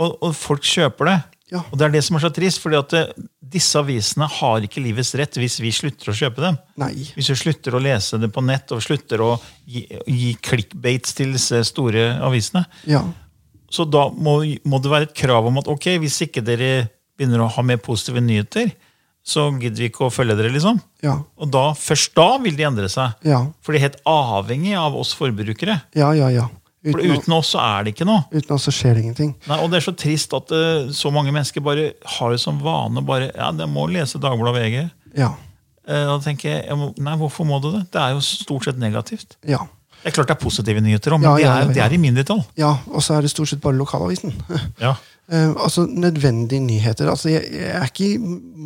Og, 0.00 0.16
og 0.22 0.34
folk 0.34 0.64
kjøper 0.64 1.04
det. 1.12 1.18
Ja. 1.52 1.60
Og 1.70 1.78
det 1.78 1.84
er 1.86 1.92
det 1.94 2.00
som 2.02 2.16
er 2.18 2.24
så 2.24 2.30
trist, 2.34 2.58
fordi 2.58 2.78
at 2.80 2.94
disse 3.46 3.78
avisene 3.78 4.26
har 4.26 4.64
ikke 4.66 4.82
livets 4.82 5.12
rett 5.14 5.36
hvis 5.38 5.60
vi 5.62 5.70
slutter 5.70 6.10
å 6.10 6.16
kjøpe 6.18 6.42
dem. 6.42 6.56
Nei. 6.82 6.90
Hvis 7.14 7.30
vi 7.30 7.36
slutter 7.38 7.76
å 7.78 7.82
lese 7.84 8.18
det 8.18 8.32
på 8.34 8.42
nett 8.42 8.72
og 8.74 8.82
slutter 8.82 9.22
å 9.22 9.28
gi, 9.64 9.84
gi 10.10 10.32
clickbaits 10.42 11.14
til 11.14 11.36
disse 11.36 11.60
store 11.68 12.16
avisene, 12.26 12.64
Ja. 12.90 13.04
så 13.70 13.86
da 13.88 14.08
må, 14.10 14.40
må 14.66 14.82
det 14.82 14.90
være 14.90 15.08
et 15.10 15.14
krav 15.14 15.46
om 15.46 15.58
at 15.62 15.68
ok, 15.70 15.92
hvis 16.02 16.18
ikke 16.26 16.42
dere 16.42 16.88
begynner 17.16 17.46
å 17.46 17.50
ha 17.54 17.62
mer 17.62 17.78
positive 17.78 18.20
nyheter, 18.20 18.74
så 19.26 19.48
gidder 19.58 19.80
vi 19.82 19.88
ikke 19.90 20.04
å 20.06 20.12
følge 20.14 20.36
dere, 20.38 20.50
liksom. 20.54 20.76
Ja. 21.02 21.16
Og 21.42 21.48
da, 21.50 21.72
først 21.74 22.12
da 22.14 22.36
vil 22.42 22.54
de 22.58 22.62
endre 22.68 22.86
seg. 22.92 23.14
Ja. 23.26 23.40
For 23.62 23.72
de 23.74 23.80
er 23.80 23.86
helt 23.88 24.02
avhengig 24.06 24.76
av 24.78 24.94
oss 24.98 25.14
forbrukere. 25.18 25.80
Ja, 25.98 26.12
ja, 26.14 26.28
ja. 26.30 26.44
For 26.86 27.00
Uten, 27.02 27.16
uten 27.18 27.32
oss 27.34 27.48
så 27.54 27.58
er 27.64 27.84
det 27.86 27.94
ikke 27.96 28.06
noe. 28.06 28.22
uten 28.30 28.54
oss 28.54 28.68
så 28.68 28.72
skjer 28.74 28.94
det 28.94 29.02
ingenting. 29.02 29.32
Nei, 29.50 29.56
og 29.64 29.70
det 29.72 29.80
er 29.80 29.86
så 29.88 29.94
trist 29.98 30.34
at 30.38 30.52
uh, 30.54 30.86
så 30.94 31.10
mange 31.14 31.32
mennesker 31.34 31.64
bare 31.66 31.88
har 32.16 32.30
det 32.34 32.38
som 32.42 32.60
vane 32.62 33.02
bare, 33.02 33.32
ja, 33.34 33.48
de 33.52 33.66
må 33.66 33.88
lese 33.90 34.20
Dagbladet 34.22 34.60
VG. 34.62 34.76
Ja. 35.18 35.32
Uh, 35.86 36.04
da 36.12 36.18
tenker 36.22 36.52
jeg, 36.52 36.60
jeg 36.68 36.78
må, 36.78 36.92
nei, 37.02 37.16
hvorfor 37.18 37.46
må 37.48 37.58
du 37.64 37.72
det? 37.74 37.84
Det 37.94 38.00
er 38.04 38.14
jo 38.14 38.22
stort 38.22 38.68
sett 38.68 38.78
negativt. 38.78 39.34
Ja. 39.46 39.64
Det 40.02 40.12
er 40.12 40.14
klart 40.20 40.28
det 40.30 40.36
er 40.36 40.42
positive 40.44 40.80
nyheter, 40.84 41.16
men 41.18 41.26
Ja, 41.26 41.34
ja, 41.40 41.44
ja, 41.46 41.52
er, 41.56 41.66
ja, 41.66 41.74
de 41.74 41.80
er 41.88 41.94
i 41.96 41.98
mindretall. 41.98 42.44
ja. 42.60 42.72
Og 42.94 43.02
så 43.02 43.16
er 43.16 43.26
det 43.26 43.32
stort 43.34 43.50
sett 43.50 43.62
bare 43.64 43.74
lokalavisen. 43.80 44.34
Ja. 44.86 44.94
Uh, 45.26 45.56
altså 45.58 45.82
nødvendige 45.90 46.62
nyheter. 46.62 47.08
Altså, 47.10 47.32
jeg, 47.32 47.48
jeg 47.50 47.72
er 47.74 47.88
ikke 47.90 48.12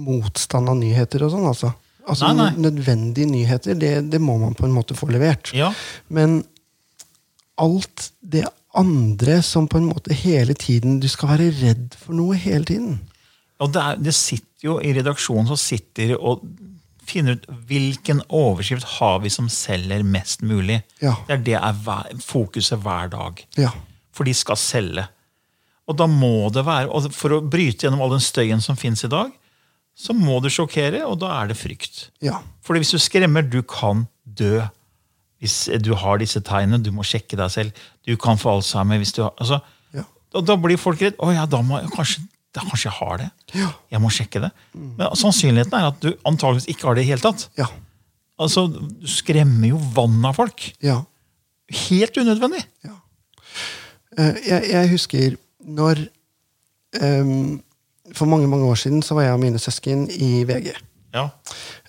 motstand 0.04 0.68
av 0.68 0.76
nyheter 0.76 1.22
og 1.24 1.30
sånn, 1.32 1.46
altså. 1.48 1.70
Altså, 2.04 2.28
Nei, 2.34 2.50
nei. 2.50 2.64
Nødvendige 2.68 3.28
nyheter, 3.30 3.76
det, 3.80 3.90
det 4.12 4.20
må 4.20 4.34
man 4.40 4.52
på 4.58 4.66
en 4.66 4.74
måte 4.74 4.96
få 4.98 5.08
levert. 5.08 5.52
ja. 5.56 5.70
Men 6.12 6.42
alt 7.60 8.10
det 8.20 8.46
andre 8.76 9.40
som 9.42 9.66
på 9.68 9.80
en 9.80 9.88
måte 9.90 10.14
hele 10.14 10.54
tiden 10.54 11.00
Du 11.02 11.08
skal 11.10 11.32
være 11.32 11.50
redd 11.58 11.96
for 11.98 12.14
noe 12.14 12.38
hele 12.38 12.64
tiden. 12.68 13.00
Og 13.60 13.72
det, 13.74 13.82
er, 13.82 14.00
det 14.00 14.14
sitter 14.16 14.68
jo 14.68 14.76
i 14.80 14.92
redaksjonen 14.96 15.48
så 15.50 15.58
sitter 15.58 16.14
og 16.16 16.44
finner 17.10 17.36
ut 17.36 17.48
hvilken 17.68 18.22
overskrift 18.28 18.86
har 18.98 19.18
vi 19.24 19.32
som 19.32 19.48
selger 19.50 20.04
mest 20.06 20.44
mulig. 20.46 20.80
Ja. 21.02 21.16
Det 21.26 21.36
er 21.36 21.46
det 21.48 21.56
er 21.58 21.80
hver, 21.84 22.12
fokuset 22.22 22.78
hver 22.84 23.10
dag. 23.12 23.42
Ja. 23.58 23.72
For 24.14 24.28
de 24.28 24.34
skal 24.36 24.58
selge. 24.60 25.06
Og 25.90 25.98
da 25.98 26.06
må 26.06 26.50
det 26.54 26.62
være, 26.66 26.86
og 26.86 27.10
For 27.16 27.34
å 27.34 27.42
bryte 27.42 27.86
gjennom 27.86 28.04
all 28.04 28.14
den 28.14 28.22
støyen 28.22 28.62
som 28.62 28.78
finnes 28.78 29.02
i 29.04 29.10
dag, 29.10 29.32
så 30.00 30.14
må 30.16 30.38
du 30.40 30.48
sjokkere, 30.52 31.02
og 31.04 31.18
da 31.20 31.32
er 31.40 31.50
det 31.50 31.58
frykt. 31.58 32.06
Ja. 32.24 32.38
Fordi 32.64 32.84
hvis 32.84 32.94
du 32.94 33.02
skremmer, 33.02 33.42
du 33.42 33.60
kan 33.66 34.06
dø. 34.24 34.62
Hvis 35.40 35.54
du 35.82 35.94
har 35.96 36.18
disse 36.20 36.40
tegnene, 36.44 36.82
du 36.84 36.90
må 36.92 37.04
sjekke 37.06 37.36
deg 37.40 37.50
selv. 37.50 37.72
Du 38.06 38.14
kan 38.20 38.36
få 38.40 38.58
Alzheimer 38.58 38.98
hvis 39.00 39.14
du 39.16 39.22
har 39.24 39.32
altså, 39.40 39.60
Ja. 39.96 40.04
da, 40.34 40.40
Da 40.40 40.56
blir 40.60 40.76
folk 40.78 41.00
redd. 41.00 41.16
Å 41.18 41.32
ja, 41.34 41.46
da 41.48 41.62
må 41.64 41.80
jeg, 41.80 41.90
kanskje, 41.96 42.26
da, 42.52 42.60
kanskje 42.60 42.90
jeg 42.90 42.96
har 42.98 43.16
det. 43.22 43.30
Ja. 43.54 43.70
Jeg 43.90 44.00
må 44.04 44.10
sjekke 44.12 44.42
det. 44.44 44.50
Men 44.74 45.14
sannsynligheten 45.16 45.78
er 45.78 45.86
at 45.92 46.00
du 46.04 46.10
antageligvis 46.28 46.68
ikke 46.68 46.90
har 46.90 46.94
det 46.98 47.04
i 47.06 47.10
hele 47.12 47.24
tatt. 47.24 47.46
Ja. 47.56 47.66
Altså, 48.40 48.66
Du 48.68 49.06
skremmer 49.08 49.68
jo 49.72 49.80
vann 49.96 50.20
av 50.24 50.36
folk. 50.40 50.72
ja. 50.82 51.02
Helt 51.70 52.16
unødvendig. 52.18 52.64
Ja. 52.82 52.96
jeg, 54.18 54.64
jeg 54.72 54.88
husker 54.90 55.36
når 55.62 56.00
um, 57.00 57.60
For 58.14 58.26
mange 58.26 58.48
mange 58.50 58.66
år 58.66 58.74
siden 58.80 59.02
så 59.06 59.14
var 59.14 59.22
jeg 59.28 59.36
og 59.36 59.42
mine 59.44 59.58
søsken 59.62 60.08
i 60.10 60.42
VG. 60.48 60.72
Ja. 61.14 61.28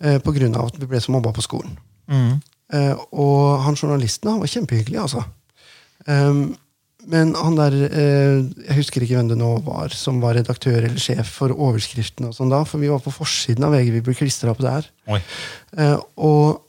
Uh, 0.04 0.20
på 0.22 0.34
grunn 0.36 0.54
av 0.56 0.70
at 0.70 0.78
vi 0.78 0.86
ble 0.86 1.02
så 1.02 1.10
mobba 1.16 1.32
på 1.34 1.42
skolen. 1.42 1.74
Mm. 2.12 2.38
Eh, 2.72 2.96
og 3.12 3.62
han 3.66 3.76
journalisten 3.76 4.30
han 4.32 4.40
var 4.44 4.48
kjempehyggelig, 4.52 5.00
altså. 5.02 5.24
Ehm, 6.08 6.44
men 7.12 7.32
han 7.36 7.56
der 7.58 7.74
eh, 7.90 8.38
Jeg 8.68 8.76
husker 8.78 9.02
ikke 9.04 9.18
hvem 9.18 9.30
det 9.32 9.38
nå 9.40 9.50
var 9.66 9.90
som 9.98 10.20
var 10.22 10.36
redaktør 10.38 10.84
eller 10.86 11.02
sjef 11.02 11.32
for 11.42 11.50
overskriftene. 11.54 12.30
og 12.30 12.36
sånn 12.38 12.52
da, 12.54 12.62
For 12.64 12.78
vi 12.82 12.90
var 12.92 13.02
på 13.02 13.14
forsiden 13.14 13.66
av 13.66 13.74
VG. 13.74 13.90
Vi 13.96 14.04
ble 14.06 14.14
klistra 14.18 14.54
opp 14.54 14.62
der. 14.62 14.86
Oi. 15.10 15.20
Eh, 15.78 15.98
og 16.22 16.62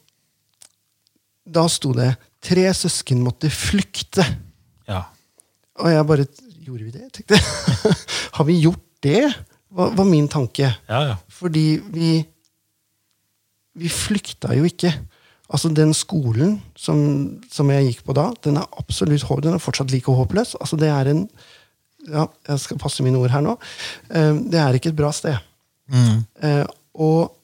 da 1.45 1.67
sto 1.69 1.93
det 1.93 2.15
'Tre 2.43 2.65
søsken 2.75 3.21
måtte 3.23 3.47
flykte'. 3.53 4.25
Ja. 4.89 5.05
Og 5.79 5.91
jeg 5.93 6.07
bare 6.07 6.27
Gjorde 6.63 6.85
vi 6.85 6.91
det? 6.95 7.13
tenkte 7.13 7.35
jeg. 7.35 7.95
Har 8.37 8.45
vi 8.47 8.61
gjort 8.63 8.83
det? 9.03 9.35
Var, 9.71 9.91
var 9.99 10.05
min 10.07 10.29
tanke. 10.29 10.69
Ja, 10.89 11.01
ja. 11.13 11.17
Fordi 11.29 11.81
vi 11.93 12.25
Vi 13.75 13.89
flykta 13.89 14.55
jo 14.55 14.65
ikke. 14.65 14.93
Altså 15.53 15.69
Den 15.69 15.93
skolen 15.97 16.57
som, 16.79 17.03
som 17.53 17.71
jeg 17.73 17.91
gikk 17.91 18.07
på 18.07 18.15
da, 18.17 18.31
den 18.45 18.57
er 18.61 18.79
absolutt 18.81 19.27
den 19.45 19.59
er 19.59 19.63
fortsatt 19.63 19.93
like 19.93 20.11
håpløs. 20.11 20.57
Altså 20.61 20.79
Det 20.81 20.89
er 20.89 21.13
en 21.13 21.27
ja, 22.09 22.27
Jeg 22.49 22.59
skal 22.65 22.81
passe 22.83 23.05
mine 23.05 23.21
ord 23.21 23.31
her 23.31 23.45
nå. 23.45 23.57
Eh, 24.11 24.33
det 24.51 24.59
er 24.59 24.79
ikke 24.79 24.91
et 24.91 24.99
bra 24.99 25.13
sted. 25.15 25.37
Mm. 25.93 26.25
Eh, 26.43 26.65
og 26.99 27.37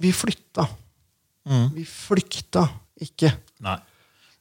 vi 0.00 0.12
flytta. 0.14 0.64
Mm. 1.44 1.66
Vi 1.74 1.84
flykta 1.88 2.64
ikke. 3.04 3.34
Nei. 3.64 3.76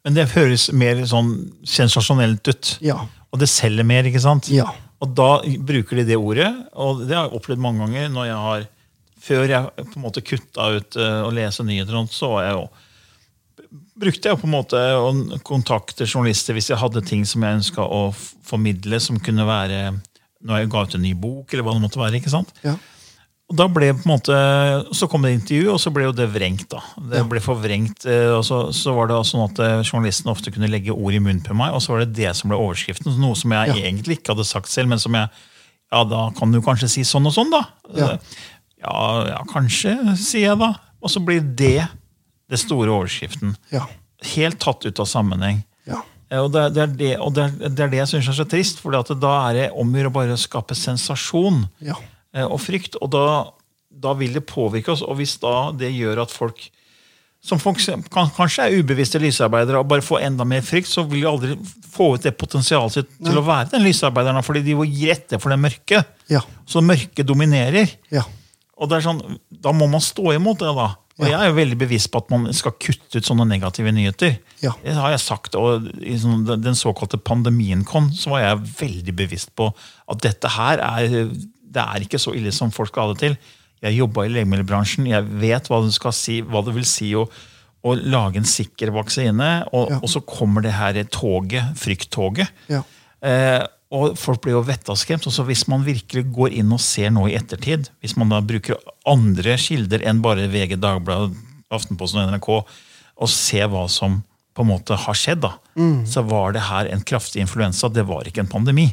Men 0.03 0.15
det 0.17 0.29
høres 0.33 0.67
mer 0.75 1.01
sånn 1.07 1.33
sensasjonelt 1.67 2.47
ut. 2.49 2.71
Ja. 2.83 3.01
Og 3.31 3.39
det 3.41 3.49
selger 3.51 3.87
mer, 3.87 4.07
ikke 4.07 4.21
sant? 4.23 4.49
Ja. 4.51 4.67
Og 5.03 5.11
da 5.17 5.41
bruker 5.43 5.99
de 5.99 6.07
det 6.07 6.19
ordet, 6.19 6.49
og 6.79 7.03
det 7.07 7.15
har 7.15 7.27
jeg 7.27 7.39
opplevd 7.39 7.63
mange 7.63 7.83
ganger 7.83 8.11
når 8.13 8.27
jeg 8.29 8.41
har 8.47 8.65
Før 9.23 9.47
jeg 9.47 9.69
på 9.77 9.95
en 9.95 10.03
måte 10.03 10.23
kutta 10.25 10.65
ut 10.77 10.97
eh, 10.99 11.21
å 11.23 11.31
lese 11.31 11.63
nyheter, 11.63 11.95
så 12.11 12.29
var 12.33 12.43
jeg 12.49 12.57
jo 12.57 12.65
brukte 13.97 14.29
jeg 14.29 14.39
på 14.41 14.47
en 14.49 14.53
måte 14.53 14.79
å 14.97 15.11
kontakte 15.45 16.05
journalister 16.09 16.55
hvis 16.57 16.71
jeg 16.71 16.79
hadde 16.81 17.01
ting 17.05 17.23
som 17.29 17.43
jeg 17.45 17.59
ønska 17.61 17.85
å 17.85 18.07
formidle, 18.45 18.99
som 19.01 19.19
kunne 19.23 19.45
være 19.47 19.93
når 20.43 20.59
jeg 20.63 20.71
ga 20.73 20.81
ut 20.83 20.95
en 20.97 21.05
ny 21.05 21.13
bok, 21.15 21.53
eller 21.53 21.63
hva 21.63 21.75
det 21.77 21.83
måtte 21.85 22.01
være. 22.01 22.19
ikke 22.19 22.33
sant? 22.33 22.51
Ja. 22.65 22.73
Og 23.51 23.55
da 23.59 23.67
ble 23.71 23.91
på 23.93 24.03
en 24.03 24.11
måte, 24.11 24.35
Så 24.95 25.07
kom 25.11 25.21
det 25.23 25.33
intervju, 25.37 25.69
og 25.73 25.79
så 25.79 25.91
ble 25.93 26.03
jo 26.07 26.11
det 26.15 26.27
vrengt. 26.33 26.67
da. 26.69 26.81
Det 26.97 27.17
Ja. 27.21 27.23
ble 27.23 27.39
forvrengt, 27.39 28.05
eh, 28.05 28.31
og 28.35 28.43
så, 28.43 28.73
så 28.73 28.93
var 28.95 29.07
det 29.07 29.15
sånn 29.29 29.45
at 29.49 29.59
eh, 29.59 29.83
journalisten 29.83 30.31
ofte 30.31 30.51
kunne 30.51 30.67
legge 30.71 30.91
ord 30.91 31.13
i 31.13 31.19
munnen 31.19 31.43
på 31.43 31.55
meg, 31.55 31.71
og 31.73 31.79
så 31.81 31.93
var 31.93 31.99
det 32.05 32.13
det 32.15 32.35
som 32.35 32.49
ble 32.49 32.57
overskriften. 32.59 33.15
Noe 33.19 33.35
som 33.35 33.51
jeg 33.51 33.67
Ja. 33.69 33.73
egentlig 33.75 34.19
ikke 34.19 34.33
hadde 34.35 34.45
sagt 34.45 34.67
selv, 34.67 34.87
men 34.89 34.99
som 34.99 35.13
jeg 35.13 35.29
Ja, 35.93 36.03
da 36.03 36.31
kan 36.31 36.51
du 36.51 36.59
kanskje 36.59 36.89
si 36.89 37.01
sånn 37.05 37.27
og 37.27 37.33
sånn, 37.35 37.51
da. 37.51 38.17
Ja. 38.83 39.03
Ja, 39.31 39.41
kanskje, 39.49 39.95
sier 40.19 40.51
jeg 40.51 40.59
da. 40.61 40.73
Og 41.03 41.11
så 41.11 41.19
blir 41.23 41.41
det 41.43 41.87
det 42.51 42.59
store 42.61 42.91
overskriften. 42.93 43.55
Ja. 43.73 43.85
Helt 44.35 44.59
tatt 44.63 44.85
ut 44.85 44.99
av 45.03 45.07
sammenheng. 45.09 45.63
Ja. 45.89 46.01
Eh, 46.29 46.39
Og 46.43 46.51
det, 46.53 46.67
det, 46.75 46.83
er 46.83 46.93
det, 46.99 47.11
og 47.23 47.33
det, 47.35 47.43
er, 47.49 47.73
det 47.73 47.89
det 47.91 47.99
jeg 48.03 48.11
syns 48.13 48.29
er 48.31 48.37
så 48.37 48.45
trist, 48.49 48.79
for 48.83 48.91
da 48.95 49.33
er 49.49 49.53
det 49.57 49.65
om 49.73 49.89
å 49.91 49.99
gjøre 49.99 50.13
bare 50.15 50.35
å 50.37 50.39
skape 50.39 50.75
sensasjon 50.77 51.65
Ja. 51.83 51.95
eh, 52.35 52.45
og 52.45 52.59
frykt. 52.63 52.95
Og 53.01 53.11
da, 53.15 53.25
da 53.89 54.13
vil 54.19 54.33
det 54.37 54.45
påvirke 54.49 54.93
oss. 54.95 55.01
Og 55.03 55.17
hvis 55.19 55.35
da 55.43 55.71
det 55.75 55.91
gjør 55.95 56.23
at 56.27 56.31
folk 56.31 56.69
som 57.43 57.59
folk 57.59 57.75
kan, 58.07 58.29
kanskje 58.31 58.63
er 58.69 58.77
ubevisste 58.79 59.19
lysarbeidere 59.19 59.81
og 59.81 59.89
bare 59.91 60.01
får 60.05 60.21
enda 60.29 60.45
mer 60.47 60.61
frykt, 60.63 60.87
så 60.87 61.03
vil 61.03 61.25
de 61.25 61.27
aldri 61.27 61.57
få 61.91 62.13
ut 62.15 62.23
det 62.23 62.31
potensialet 62.39 62.93
sitt 62.95 63.09
til 63.19 63.35
å 63.35 63.43
være 63.43 63.67
den 63.73 63.83
lysarbeideren. 63.83 64.39
Fordi 64.47 64.61
de 64.63 64.77
må 64.79 64.85
gi 64.87 65.09
etter 65.11 65.41
for 65.43 65.51
det 65.51 65.57
mørke. 65.59 65.99
Ja. 66.31 66.39
Så 66.65 66.79
mørket 66.79 67.27
dominerer. 67.27 67.91
Ja. 68.15 68.23
Og 68.83 68.89
det 68.91 68.97
er 68.99 69.05
sånn, 69.07 69.21
Da 69.63 69.71
må 69.71 69.87
man 69.89 70.03
stå 70.03 70.33
imot 70.35 70.59
det. 70.59 70.73
da. 70.75 70.89
Og. 71.19 71.27
Jeg 71.29 71.37
er 71.37 71.51
jo 71.51 71.55
veldig 71.59 71.77
bevisst 71.77 72.09
på 72.11 72.19
at 72.23 72.29
man 72.33 72.47
skal 72.57 72.73
kutte 72.81 73.19
ut 73.21 73.27
sånne 73.27 73.45
negative 73.47 73.91
nyheter. 73.93 74.39
Ja. 74.63 74.71
Det 74.83 74.95
har 74.97 75.11
jeg 75.13 75.21
sagt, 75.21 75.55
og 75.55 75.85
I 76.01 76.15
sånn, 76.17 76.43
den- 76.45 76.73
såkalte 76.75 77.19
pandemien 77.21 77.85
kom, 77.85 78.09
så 78.11 78.31
var 78.33 78.41
jeg 78.41 78.57
veldig 78.81 79.15
bevisst 79.15 79.53
på 79.55 79.69
at 80.09 80.21
dette 80.25 80.49
her 80.57 80.79
er, 80.81 81.07
det 81.29 81.83
er 81.83 81.99
ikke 82.01 82.19
så 82.19 82.33
ille 82.35 82.51
som 82.51 82.71
folk 82.73 82.89
skal 82.89 83.07
ha 83.07 83.13
det 83.13 83.19
til. 83.19 83.37
Jeg 83.83 83.97
jobba 83.99 84.25
i 84.25 84.29
legemiddelbransjen, 84.33 85.07
jeg 85.07 85.23
vet 85.39 85.67
hva 85.69 85.83
det, 85.85 85.93
skal 85.93 86.11
si, 86.11 86.41
hva 86.41 86.63
det 86.65 86.73
vil 86.73 86.83
si 86.85 87.11
å, 87.13 87.29
å 87.85 87.93
lage 87.99 88.37
en 88.41 88.43
sikker 88.49 88.91
vaksine. 88.91 89.67
Og, 89.71 89.89
Ja. 89.91 89.99
og 90.01 90.09
så 90.09 90.21
kommer 90.25 90.61
det 90.63 90.73
her 90.73 90.93
toget, 91.03 91.75
frykttoget. 91.77 92.49
Ja. 92.69 92.81
Eh, 93.21 93.67
og 93.93 94.17
folk 94.17 94.41
blir 94.43 94.55
jo 94.57 94.65
vettaskremt. 94.65 95.27
Og 95.29 95.35
så 95.35 95.45
hvis 95.45 95.67
man 95.69 95.85
virkelig 95.85 96.25
går 96.33 96.57
inn 96.59 96.73
og 96.73 96.81
ser 96.81 97.13
nå 97.13 97.27
i 97.29 97.37
ettertid, 97.37 97.91
hvis 98.01 98.15
man 98.17 98.33
da 98.33 98.41
bruker 98.41 98.79
andre 99.09 99.57
kilder 99.61 100.05
enn 100.09 100.21
bare 100.23 100.49
VG, 100.51 100.79
Dagbladet, 100.81 101.37
Aftenposten 101.73 102.23
og 102.23 102.33
NRK, 102.33 102.49
og 103.23 103.29
ser 103.29 103.69
hva 103.69 103.85
som 103.89 104.21
på 104.53 104.65
en 104.65 104.69
måte 104.69 104.97
har 104.97 105.17
skjedd, 105.17 105.41
da, 105.45 105.55
så 106.09 106.21
var 106.25 106.53
det 106.53 106.65
her 106.67 106.89
en 106.93 107.01
kraftig 107.05 107.41
influensa. 107.41 107.89
Det 107.89 108.05
var 108.05 108.27
ikke 108.29 108.43
en 108.43 108.51
pandemi. 108.51 108.91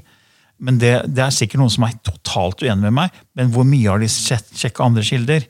Men 0.60 0.78
det, 0.80 0.92
det 1.08 1.24
er 1.24 1.32
sikkert 1.32 1.62
noen 1.62 1.72
som 1.72 1.84
er 1.88 1.96
totalt 2.04 2.62
uenig 2.64 2.84
med 2.84 2.96
meg. 2.96 3.20
Men 3.36 3.52
hvor 3.52 3.64
mye 3.68 3.88
har 3.88 4.00
de 4.00 4.08
sjekka 4.12 4.84
andre 4.84 5.04
kilder? 5.04 5.44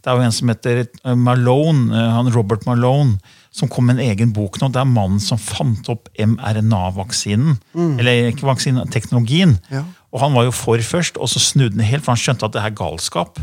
Det 0.00 0.10
er 0.10 0.16
jo 0.16 0.24
en 0.24 0.36
som 0.36 0.52
heter 0.52 0.82
eh, 0.84 1.16
Malone, 1.16 1.88
eh, 1.92 2.12
han 2.16 2.30
Robert 2.32 2.64
Malone, 2.68 3.18
som 3.54 3.70
kom 3.70 3.86
med 3.86 4.00
en 4.00 4.08
egen 4.10 4.32
bok 4.34 4.58
nå. 4.58 4.68
Det 4.74 4.80
er 4.82 4.88
mannen 4.90 5.20
som 5.22 5.38
fant 5.38 5.86
opp 5.92 6.08
mRNA-vaksinen. 6.18 7.60
Eller 8.02 8.32
ikke 8.32 8.48
vaksinen, 8.48 8.90
teknologien. 8.90 9.58
Ja. 9.70 9.84
Og 10.10 10.22
han 10.24 10.34
var 10.34 10.48
jo 10.48 10.54
for 10.54 10.82
først, 10.82 11.18
og 11.18 11.30
så 11.30 11.42
snudde 11.42 11.78
han 11.78 11.86
helt, 11.86 12.04
for 12.04 12.14
han 12.14 12.22
skjønte 12.22 12.48
at 12.48 12.56
det 12.56 12.64
er 12.64 12.74
galskap 12.74 13.38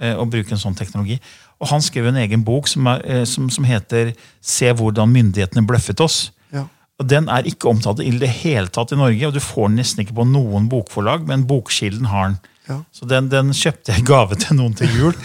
eh, 0.00 0.12
å 0.12 0.28
bruke 0.28 0.52
en 0.52 0.60
sånn 0.60 0.76
teknologi. 0.76 1.16
Og 1.62 1.70
han 1.70 1.84
skrev 1.84 2.10
en 2.10 2.20
egen 2.20 2.44
bok 2.44 2.68
som, 2.68 2.86
er, 2.92 3.04
eh, 3.08 3.24
som, 3.28 3.48
som 3.50 3.64
heter 3.64 4.12
'Se 4.40 4.72
hvordan 4.72 5.08
myndighetene 5.08 5.66
bløffet 5.66 6.00
oss'. 6.04 6.30
Ja. 6.52 6.66
Og 7.00 7.08
Den 7.08 7.28
er 7.28 7.48
ikke 7.48 7.68
omtalt 7.68 8.00
i 8.04 8.10
det 8.10 8.28
hele 8.28 8.68
tatt 8.68 8.92
i 8.92 9.00
Norge, 9.00 9.26
og 9.26 9.34
du 9.34 9.40
får 9.40 9.68
den 9.68 9.80
nesten 9.80 10.04
ikke 10.04 10.20
på 10.20 10.28
noen 10.28 10.68
bokforlag, 10.68 11.26
men 11.26 11.46
Bokkilden 11.46 12.06
har 12.06 12.28
den. 12.28 12.38
Ja. 12.68 12.78
Så 12.96 13.04
den, 13.10 13.26
den 13.28 13.50
kjøpte 13.52 13.92
jeg 13.92 14.00
i 14.00 14.06
gave 14.08 14.38
til 14.40 14.56
noen 14.56 14.74
til 14.78 14.88
jul. 14.96 15.16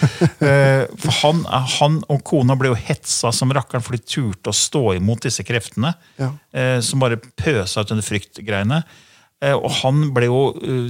Eh, 0.49 0.85
for 0.99 1.11
han, 1.21 1.41
han 1.79 1.97
og 2.11 2.21
kona 2.27 2.55
ble 2.59 2.69
jo 2.71 2.77
hetsa 2.79 3.31
som 3.35 3.51
rakkeren, 3.55 3.83
for 3.83 3.95
de 3.95 4.01
turte 4.03 4.51
å 4.51 4.55
stå 4.55 4.81
imot 4.97 5.23
disse 5.27 5.43
kreftene. 5.47 5.93
Ja. 6.19 6.31
eh, 6.55 6.77
Som 6.83 6.99
bare 7.03 7.17
pøsa 7.19 7.83
ut 7.83 7.91
denne 7.91 8.03
fryktgreiene. 8.05 8.81
Eh, 9.43 9.55
Og 9.55 9.69
han 9.81 10.09
ble 10.15 10.27
jo 10.31 10.39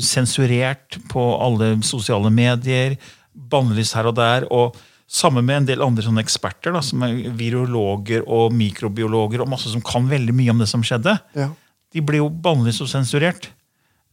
sensurert 0.03 0.97
på 1.11 1.23
alle 1.41 1.75
sosiale 1.85 2.31
medier. 2.33 2.97
Bannlyst 3.33 3.95
her 3.97 4.09
og 4.09 4.17
der. 4.19 4.47
og 4.53 4.77
Sammen 5.09 5.45
med 5.47 5.63
en 5.63 5.65
del 5.71 5.81
andre 5.81 6.03
sånne 6.05 6.21
eksperter, 6.21 6.69
da, 6.75 6.83
som 6.85 7.01
er 7.01 7.15
virologer 7.33 8.21
og 8.29 8.51
mikrobiologer, 8.53 9.41
og 9.41 9.49
masse 9.49 9.71
som 9.71 9.81
kan 9.81 10.05
veldig 10.05 10.35
mye 10.37 10.53
om 10.53 10.59
det 10.61 10.67
som 10.69 10.83
skjedde. 10.85 11.15
Ja. 11.33 11.47
De 11.89 12.03
ble 12.05 12.19
jo 12.21 12.27
bannlyst 12.29 12.83
og 12.85 12.91
sensurert. 12.91 13.47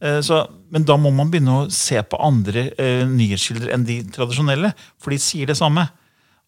Eh, 0.01 0.19
Så, 0.21 0.43
men 0.69 0.83
da 0.85 0.97
må 0.97 1.09
man 1.15 1.31
begynne 1.31 1.63
å 1.63 1.69
se 1.73 1.97
på 2.03 2.19
andre 2.21 2.67
eh, 2.77 3.03
nyhetskilder 3.09 3.73
enn 3.73 3.85
de 3.87 4.01
tradisjonelle, 4.13 4.73
for 5.01 5.09
de 5.13 5.17
sier 5.21 5.47
det 5.49 5.57
samme. 5.57 5.87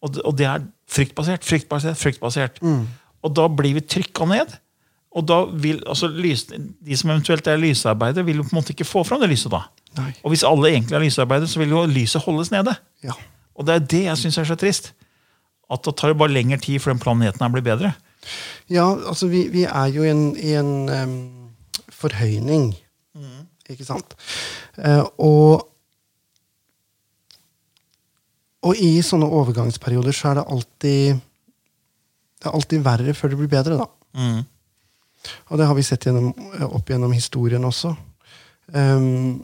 Og 0.00 0.14
det, 0.14 0.22
og 0.24 0.36
det 0.38 0.46
er 0.48 0.66
fryktbasert, 0.88 1.44
fryktbasert, 1.44 1.98
fryktbasert. 2.00 2.60
Og 3.20 3.34
da 3.36 3.48
blir 3.52 3.74
vi 3.76 3.80
trykka 3.84 4.24
ned. 4.30 4.54
Og 5.10 5.26
da 5.26 5.40
vil, 5.50 5.80
altså 5.90 6.06
lys, 6.06 6.46
De 6.46 6.96
som 6.96 7.10
eventuelt 7.10 7.46
er 7.50 7.58
lysarbeidere, 7.58 8.24
vil 8.24 8.38
jo 8.40 8.44
på 8.46 8.54
en 8.54 8.60
måte 8.60 8.72
ikke 8.72 8.86
få 8.86 9.02
fram 9.04 9.20
det 9.20 9.28
lyset. 9.32 9.50
da. 9.50 9.64
Nei. 9.98 10.12
Og 10.22 10.30
hvis 10.32 10.44
alle 10.46 10.70
egentlig 10.70 10.94
er 10.96 11.02
lysarbeidere, 11.04 11.50
så 11.50 11.58
vil 11.58 11.74
jo 11.74 11.82
lyset 11.90 12.22
holdes 12.22 12.52
nede. 12.54 12.76
Ja. 13.02 13.16
Og 13.58 13.66
det 13.66 13.74
er 13.74 13.86
det 13.92 14.02
jeg 14.06 14.16
syns 14.22 14.38
er 14.38 14.46
så 14.48 14.56
trist. 14.56 14.92
At 15.70 15.82
det 15.84 15.96
tar 15.98 16.14
det 16.14 16.18
bare 16.22 16.32
lengre 16.32 16.58
tid 16.62 16.78
før 16.80 16.94
den 16.94 17.02
planeten 17.02 17.42
her 17.42 17.50
blir 17.52 17.66
bedre. 17.66 17.92
Ja, 18.70 18.86
altså 18.94 19.26
vi, 19.28 19.48
vi 19.52 19.64
er 19.66 19.90
jo 19.92 20.06
i 20.06 20.10
en, 20.14 20.24
i 20.38 20.54
en 20.58 20.72
um, 20.88 21.18
forhøyning. 21.90 22.70
Ikke 23.70 23.86
sant? 23.86 24.16
Eh, 24.78 25.04
og 25.22 25.66
Og 28.60 28.76
i 28.76 29.00
sånne 29.00 29.24
overgangsperioder 29.24 30.12
så 30.12 30.30
er 30.30 30.40
det 30.40 30.48
alltid 30.52 31.20
Det 32.40 32.48
er 32.48 32.56
alltid 32.56 32.82
verre 32.84 33.14
før 33.16 33.32
det 33.32 33.38
blir 33.40 33.52
bedre, 33.52 33.76
da. 33.80 33.86
Mm. 34.16 34.40
Og 35.52 35.58
det 35.60 35.66
har 35.68 35.76
vi 35.76 35.84
sett 35.84 36.06
gjennom, 36.06 36.30
opp 36.64 36.88
gjennom 36.88 37.12
historien 37.12 37.64
også. 37.68 37.90
Um, 38.72 39.42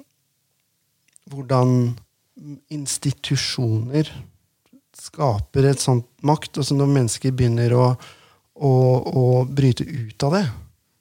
hvordan 1.28 1.92
institusjoner 2.72 4.08
skaper 4.96 5.68
et 5.68 5.82
sånt 5.82 6.08
makt. 6.24 6.62
Altså 6.62 6.76
når 6.78 6.88
mennesker 6.94 7.34
begynner 7.36 7.74
å, 7.76 7.84
å, 8.56 8.72
å 9.12 9.26
bryte 9.44 9.84
ut 9.84 10.24
av 10.24 10.38
det, 10.38 10.44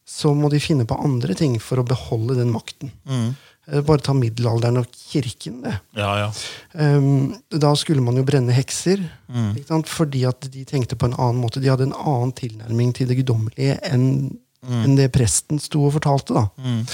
så 0.05 0.33
må 0.37 0.49
de 0.53 0.59
finne 0.61 0.85
på 0.85 0.97
andre 1.03 1.33
ting 1.37 1.57
for 1.59 1.81
å 1.81 1.85
beholde 1.87 2.35
den 2.37 2.51
makten. 2.53 2.91
Mm. 3.09 3.35
Eh, 3.67 3.81
Bare 3.81 4.03
ta 4.05 4.13
middelalderen 4.13 4.77
og 4.77 4.85
kirken. 4.93 5.61
det. 5.63 5.79
Ja, 5.97 6.11
ja. 6.19 6.31
Um, 6.73 7.33
da 7.49 7.71
skulle 7.75 8.01
man 8.05 8.15
jo 8.19 8.23
brenne 8.23 8.53
hekser, 8.53 9.01
Mm. 9.27 9.55
ikke 9.57 9.67
sant? 9.67 9.87
fordi 9.89 10.23
at 10.29 10.41
de 10.51 10.63
tenkte 10.65 10.95
på 10.95 11.05
en 11.09 11.15
annen 11.17 11.41
måte. 11.41 11.59
De 11.59 11.67
hadde 11.69 11.87
en 11.89 11.93
annen 11.97 12.31
tilnærming 12.37 12.93
til 12.93 13.07
det 13.07 13.17
guddommelige 13.23 13.79
enn 13.91 14.37
enn 14.65 14.95
det 14.97 15.11
presten 15.13 15.59
sto 15.61 15.83
og 15.85 15.91
fortalte. 15.93 16.33
da. 16.33 16.47
Mm. 16.57 16.87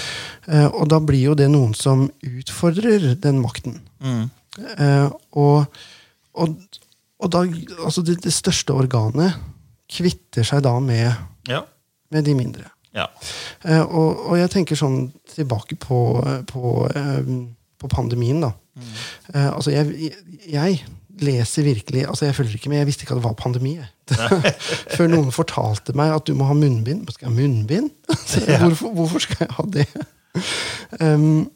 Eh, 0.47 0.65
og 0.75 0.89
da 0.89 0.99
blir 0.99 1.21
jo 1.29 1.33
det 1.35 1.47
noen 1.49 1.73
som 1.73 2.09
utfordrer 2.21 3.15
den 3.15 3.39
makten. 3.41 3.79
Mm. 4.03 4.29
Eh, 4.77 5.09
og, 5.39 5.67
og, 6.35 6.57
og 7.21 7.29
da 7.31 7.45
Altså, 7.85 8.03
det, 8.03 8.17
det 8.25 8.33
største 8.35 8.75
organet 8.75 9.37
kvitter 9.87 10.43
seg 10.43 10.63
da 10.63 10.73
med, 10.83 11.15
Ja. 11.47 11.61
med 12.11 12.25
de 12.25 12.33
mindre. 12.35 12.67
Ja. 12.95 13.07
Eh, 13.63 13.81
og, 13.81 14.25
og 14.31 14.39
jeg 14.39 14.51
tenker 14.51 14.79
sånn 14.79 15.05
tilbake 15.31 15.77
på, 15.79 15.99
på, 16.49 16.73
eh, 16.91 17.29
på 17.79 17.91
pandemien, 17.91 18.41
da. 18.43 18.51
Eh, 19.33 19.47
altså, 19.51 19.71
jeg, 19.73 19.91
jeg, 19.99 20.49
jeg 20.51 20.81
leser 21.21 21.65
virkelig 21.67 22.05
altså 22.07 22.25
Jeg 22.25 22.35
følger 22.35 22.53
ikke 22.55 22.69
med, 22.71 22.77
jeg 22.77 22.87
visste 22.87 23.03
ikke 23.03 23.15
at 23.15 23.21
det 23.21 23.27
var 23.27 23.37
pandemi. 23.39 23.73
Før 24.95 25.09
noen 25.11 25.31
fortalte 25.35 25.95
meg 25.97 26.13
at 26.15 26.27
du 26.27 26.35
må 26.37 26.47
ha 26.49 26.55
munnbind. 26.57 27.07
Skal 27.13 27.27
jeg 27.27 27.33
ha 27.33 27.39
munnbind? 27.39 27.91
Hvorfor, 28.65 28.93
hvorfor 28.95 29.23
skal 29.23 29.45
jeg 29.45 29.55
ha 29.57 29.65
det? 29.75 29.87
Um, 31.01 31.49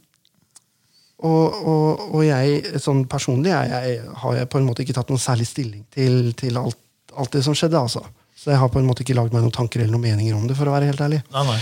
og, 1.26 1.56
og, 1.66 2.02
og 2.12 2.22
jeg, 2.26 2.80
sånn 2.84 3.06
personlig 3.10 3.54
jeg, 3.54 3.72
jeg, 3.72 4.16
har 4.22 4.36
jeg 4.36 4.50
på 4.52 4.60
en 4.60 4.68
måte 4.68 4.84
ikke 4.84 4.98
tatt 4.98 5.10
noen 5.10 5.22
særlig 5.24 5.48
stilling 5.48 5.86
til, 5.96 6.34
til 6.38 6.60
alt, 6.60 6.78
alt 7.16 7.34
det 7.34 7.42
som 7.48 7.56
skjedde. 7.56 7.80
altså. 7.80 8.04
Så 8.36 8.52
jeg 8.52 8.60
har 8.60 8.68
på 8.70 8.80
en 8.82 8.86
måte 8.88 9.02
ikke 9.06 9.16
lagd 9.16 9.32
meg 9.34 9.42
noen 9.46 9.54
tanker 9.56 9.80
eller 9.80 9.94
noen 9.96 10.04
meninger 10.10 10.36
om 10.36 10.48
det. 10.48 10.58
for 10.58 10.68
å 10.68 10.74
være 10.76 10.90
helt 10.90 11.00
ærlig. 11.02 11.22
Nei, 11.32 11.44
nei. 11.48 11.60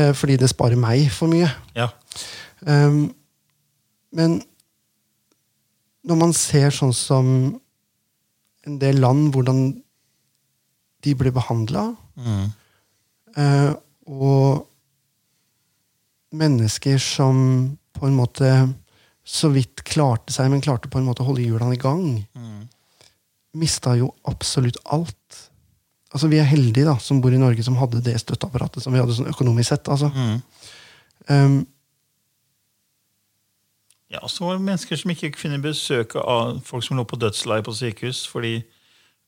Eh, 0.00 0.12
fordi 0.16 0.38
det 0.40 0.48
sparer 0.48 0.76
meg 0.80 1.10
for 1.12 1.28
mye. 1.28 1.50
Ja. 1.76 1.90
Um, 2.66 3.14
men 4.12 4.38
når 6.08 6.16
man 6.20 6.32
ser 6.32 6.70
sånn 6.72 6.94
som 6.96 7.60
en 8.64 8.78
del 8.80 8.96
land, 9.04 9.32
hvordan 9.34 9.82
de 11.04 11.14
blir 11.14 11.32
behandla, 11.36 11.90
Mm. 12.16 12.52
eh, 13.36 13.74
og 14.08 14.66
mennesker 16.34 16.98
som 16.98 17.76
på 17.94 18.06
en 18.08 18.16
måte 18.16 18.48
så 19.24 19.50
vidt 19.52 19.84
klarte 19.84 20.32
seg, 20.34 20.50
men 20.50 20.60
klarte 20.64 20.90
på 20.90 20.98
en 21.00 21.06
måte 21.06 21.22
å 21.24 21.28
holde 21.28 21.44
hjulene 21.44 21.74
i 21.74 21.80
gang, 21.80 22.26
Mm. 22.34 22.68
mista 23.54 23.96
jo 23.96 24.14
absolutt 24.26 24.76
alt. 24.86 25.50
Altså 26.14 26.30
Vi 26.30 26.38
er 26.38 26.46
heldige 26.46 26.86
da, 26.86 26.94
som 27.02 27.20
bor 27.20 27.34
i 27.34 27.40
Norge, 27.40 27.62
som 27.66 27.76
hadde 27.80 28.02
det 28.06 28.20
støtteapparatet 28.22 28.84
som 28.84 28.94
vi 28.94 29.00
hadde 29.02 29.16
sånn 29.16 29.32
økonomisk 29.32 29.72
sett. 29.72 29.88
altså. 29.90 30.10
Mm. 30.14 30.42
Um, 31.28 31.62
Ja, 34.14 34.20
så 34.30 34.44
var 34.44 34.54
det 34.54 34.62
mennesker 34.62 34.98
som 35.00 35.10
ikke 35.10 35.32
kunne 35.34 35.58
besøke 35.58 36.22
av 36.22 36.60
folk 36.62 36.84
som 36.86 36.98
lå 36.98 37.02
på 37.08 37.18
dødsleiet 37.18 37.66
på 37.66 37.74
sykehus 37.74 38.20
fordi 38.30 38.60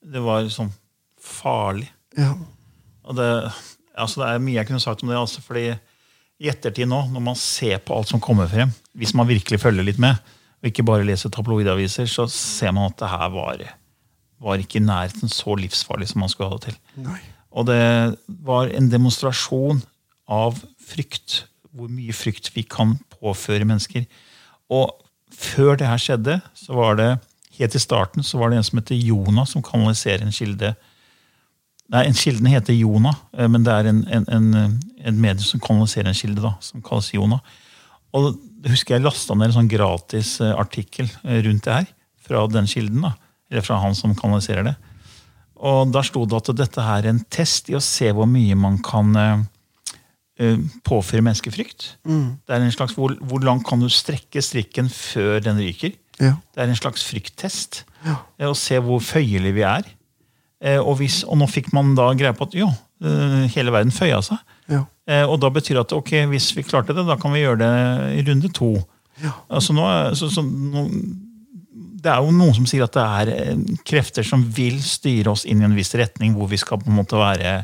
det 0.06 0.22
var 0.22 0.46
sånn 0.52 0.70
farlig. 1.18 1.88
ja. 2.18 2.36
Og 3.06 3.14
det, 3.14 3.26
altså 3.94 4.22
det 4.22 4.28
er 4.28 4.40
mye 4.42 4.56
jeg 4.58 4.66
kunne 4.66 4.82
sagt 4.82 5.02
om 5.04 5.10
det. 5.10 5.18
Altså, 5.18 5.42
fordi 5.42 5.68
i 6.42 6.48
ettertid 6.50 6.88
nå, 6.90 7.04
når 7.12 7.22
man 7.22 7.38
ser 7.38 7.78
på 7.78 7.94
alt 7.94 8.10
som 8.10 8.22
kommer 8.22 8.48
frem, 8.50 8.72
hvis 8.98 9.14
man 9.14 9.28
virkelig 9.28 9.60
følger 9.62 9.86
litt 9.86 10.00
med, 10.02 10.18
og 10.58 10.70
ikke 10.70 10.84
bare 10.86 11.06
leser 11.06 11.30
tabloidaviser, 11.30 12.08
så 12.10 12.26
ser 12.32 12.74
man 12.74 12.90
at 12.90 12.98
det 12.98 13.10
her 13.12 13.30
var, 13.30 13.62
var 14.46 14.62
ikke 14.62 14.80
i 14.80 14.86
nærheten 14.86 15.32
så 15.32 15.56
livsfarlig 15.58 16.10
som 16.12 16.22
man 16.22 16.32
skulle 16.32 16.52
ha 16.52 16.60
det 16.60 16.70
til. 16.70 16.78
Nei. 17.06 17.18
Og 17.56 17.68
det 17.68 17.82
var 18.46 18.70
en 18.70 18.90
demonstrasjon 18.92 19.82
av 20.30 20.58
frykt. 20.86 21.44
Hvor 21.76 21.90
mye 21.92 22.14
frykt 22.16 22.52
vi 22.54 22.64
kan 22.64 22.96
påføre 23.12 23.66
mennesker. 23.68 24.06
Og 24.72 24.92
før 25.32 25.76
det 25.78 25.88
her 25.88 26.00
skjedde, 26.00 26.38
så 26.56 26.76
var 26.76 26.98
det 27.00 27.10
helt 27.58 27.76
i 27.76 27.80
starten 27.80 28.24
så 28.26 28.40
var 28.40 28.50
det 28.50 28.60
en 28.60 28.66
som 28.66 28.80
heter 28.80 28.98
Jonah, 29.00 29.46
som 29.48 29.64
kanaliserer 29.64 30.24
en 30.26 30.34
kilde. 30.34 30.74
Nei, 31.92 32.02
en 32.08 32.18
Kilden 32.18 32.48
heter 32.50 32.74
Jonah, 32.74 33.14
eh, 33.36 33.46
men 33.48 33.64
det 33.64 33.72
er 33.72 33.88
en, 33.92 34.02
en, 34.10 34.24
en, 34.32 34.80
en 35.06 35.20
medie 35.22 35.46
som 35.46 35.62
kanaliserer 35.62 36.10
en 36.10 36.18
kilde, 36.18 36.42
da, 36.42 36.56
som 36.60 36.82
kalles 36.84 37.12
Jonah. 37.14 37.40
Og 38.16 38.32
det 38.62 38.72
husker 38.72 38.96
jeg 38.96 39.04
lasta 39.04 39.36
ned 39.36 39.52
en 39.52 39.58
sånn 39.60 39.70
gratis 39.70 40.36
eh, 40.42 40.50
artikkel 40.58 41.06
eh, 41.22 41.38
rundt 41.46 41.68
det 41.68 41.76
her 41.76 41.86
fra 42.26 42.42
den 42.50 42.66
kilden. 42.70 43.06
da, 43.06 43.14
Eller 43.50 43.62
fra 43.62 43.78
han 43.82 43.94
som 43.94 44.14
kanaliserer 44.18 44.64
det. 44.70 44.76
Og 45.56 45.92
da 45.94 46.02
sto 46.04 46.24
det 46.28 46.36
at 46.42 46.50
dette 46.58 46.82
her 46.84 47.04
er 47.06 47.12
en 47.14 47.22
test 47.32 47.70
i 47.72 47.76
å 47.78 47.80
se 47.84 48.10
hvor 48.12 48.26
mye 48.28 48.56
man 48.58 48.78
kan 48.84 49.12
påføre 49.16 49.46
mennesker 50.36 50.82
påføre 50.84 51.22
menneskefrykt. 51.24 51.84
Det 52.04 52.52
er 52.52 52.60
en 52.60 52.72
slags 52.74 52.92
hvor, 52.92 53.14
hvor 53.24 53.40
langt 53.40 53.64
kan 53.64 53.80
du 53.80 53.88
strekke 53.88 54.42
strikken 54.44 54.90
før 54.92 55.38
den 55.40 55.56
ryker? 55.64 55.94
Ja. 56.20 56.34
Det 56.52 56.60
er 56.60 56.68
en 56.68 56.76
slags 56.76 57.06
frykttest. 57.08 57.84
Ja. 58.04 58.18
Å 58.44 58.52
se 58.56 58.76
hvor 58.84 59.00
føyelige 59.00 59.56
vi 59.56 59.64
er. 59.64 59.88
Eh, 60.60 60.76
Og, 60.80 60.98
hvis, 61.00 61.22
og 61.24 61.38
nå 61.40 61.48
fikk 61.48 61.72
man 61.72 61.94
da 61.96 62.10
greie 62.16 62.36
på 62.36 62.44
at 62.50 62.54
jo, 62.56 62.68
eh, 63.00 63.46
hele 63.54 63.72
verden 63.72 63.92
føya 63.96 64.20
seg. 64.24 64.38
Ja. 64.72 64.82
Eh, 65.08 65.24
Og 65.24 65.40
da 65.40 65.48
betyr 65.52 65.78
det 65.78 65.86
at 65.86 65.96
ok, 65.96 66.12
hvis 66.34 66.50
vi 66.56 66.66
klarte 66.68 66.92
det, 66.96 67.06
da 67.08 67.16
kan 67.16 67.32
vi 67.32 67.40
gjøre 67.46 67.62
det 67.64 67.72
i 68.20 68.24
runde 68.28 68.52
to. 68.52 68.74
Ja. 69.24 69.32
Altså 69.48 69.72
nå, 69.72 69.88
så, 70.20 70.28
så, 70.28 70.44
nå, 70.44 70.84
det 72.06 72.12
er 72.12 72.22
jo 72.22 72.34
noen 72.34 72.54
som 72.54 72.68
sier 72.68 72.86
at 72.86 72.94
det 72.94 73.04
er 73.04 73.32
eh, 73.34 73.64
krefter 73.86 74.26
som 74.26 74.44
vil 74.56 74.78
styre 74.84 75.32
oss 75.34 75.44
inn 75.48 75.62
i 75.62 75.66
en 75.66 75.74
viss 75.76 75.90
retning, 75.98 76.36
hvor 76.36 76.48
vi 76.50 76.60
skal 76.60 76.78
på 76.80 76.90
en 76.90 77.00
måte 77.00 77.18
være 77.18 77.58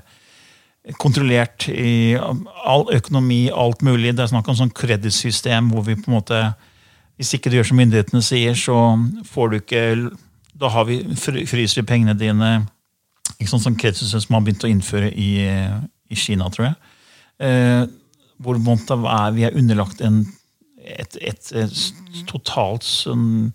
kontrollert 0.98 1.68
i 1.70 2.16
all 2.18 2.88
økonomi, 2.90 3.46
alt 3.55 3.85
mulig. 3.87 4.16
Det 4.16 4.24
er 4.24 4.33
snakk 4.33 4.50
om 4.50 4.59
sånn 4.59 4.74
kredittsystem 4.74 5.70
hvor 5.70 5.87
vi 5.87 5.98
på 5.98 6.11
en 6.11 6.18
måte 6.18 6.42
Hvis 7.20 7.37
ikke 7.37 7.50
du 7.52 7.59
gjør 7.59 7.68
som 7.68 7.78
myndighetene 7.78 8.22
sier, 8.24 8.55
så 8.59 8.74
får 9.31 9.50
du 9.50 9.57
ikke 9.61 9.83
Da 10.59 10.70
har 10.72 10.88
vi, 10.88 10.96
fryser 11.14 11.83
vi 11.83 11.87
pengene 11.87 12.16
dine. 12.18 12.64
Ikke 13.37 13.50
sånn 13.52 13.62
som 13.62 13.76
kredittsystem 13.78 14.24
som 14.24 14.37
har 14.37 14.42
begynt 14.42 14.64
å 14.66 14.70
innføre 14.72 15.12
i, 15.12 15.31
i 16.11 16.18
Kina, 16.18 16.48
tror 16.50 16.70
jeg. 16.70 16.76
Eh, 17.46 17.85
hvor 18.42 18.59
vi 18.59 19.44
er 19.46 19.55
underlagt 19.55 20.00
en, 20.02 20.24
et, 20.83 21.14
et, 21.20 21.52
et 21.55 22.24
totalt 22.26 22.83
sånn 22.83 23.52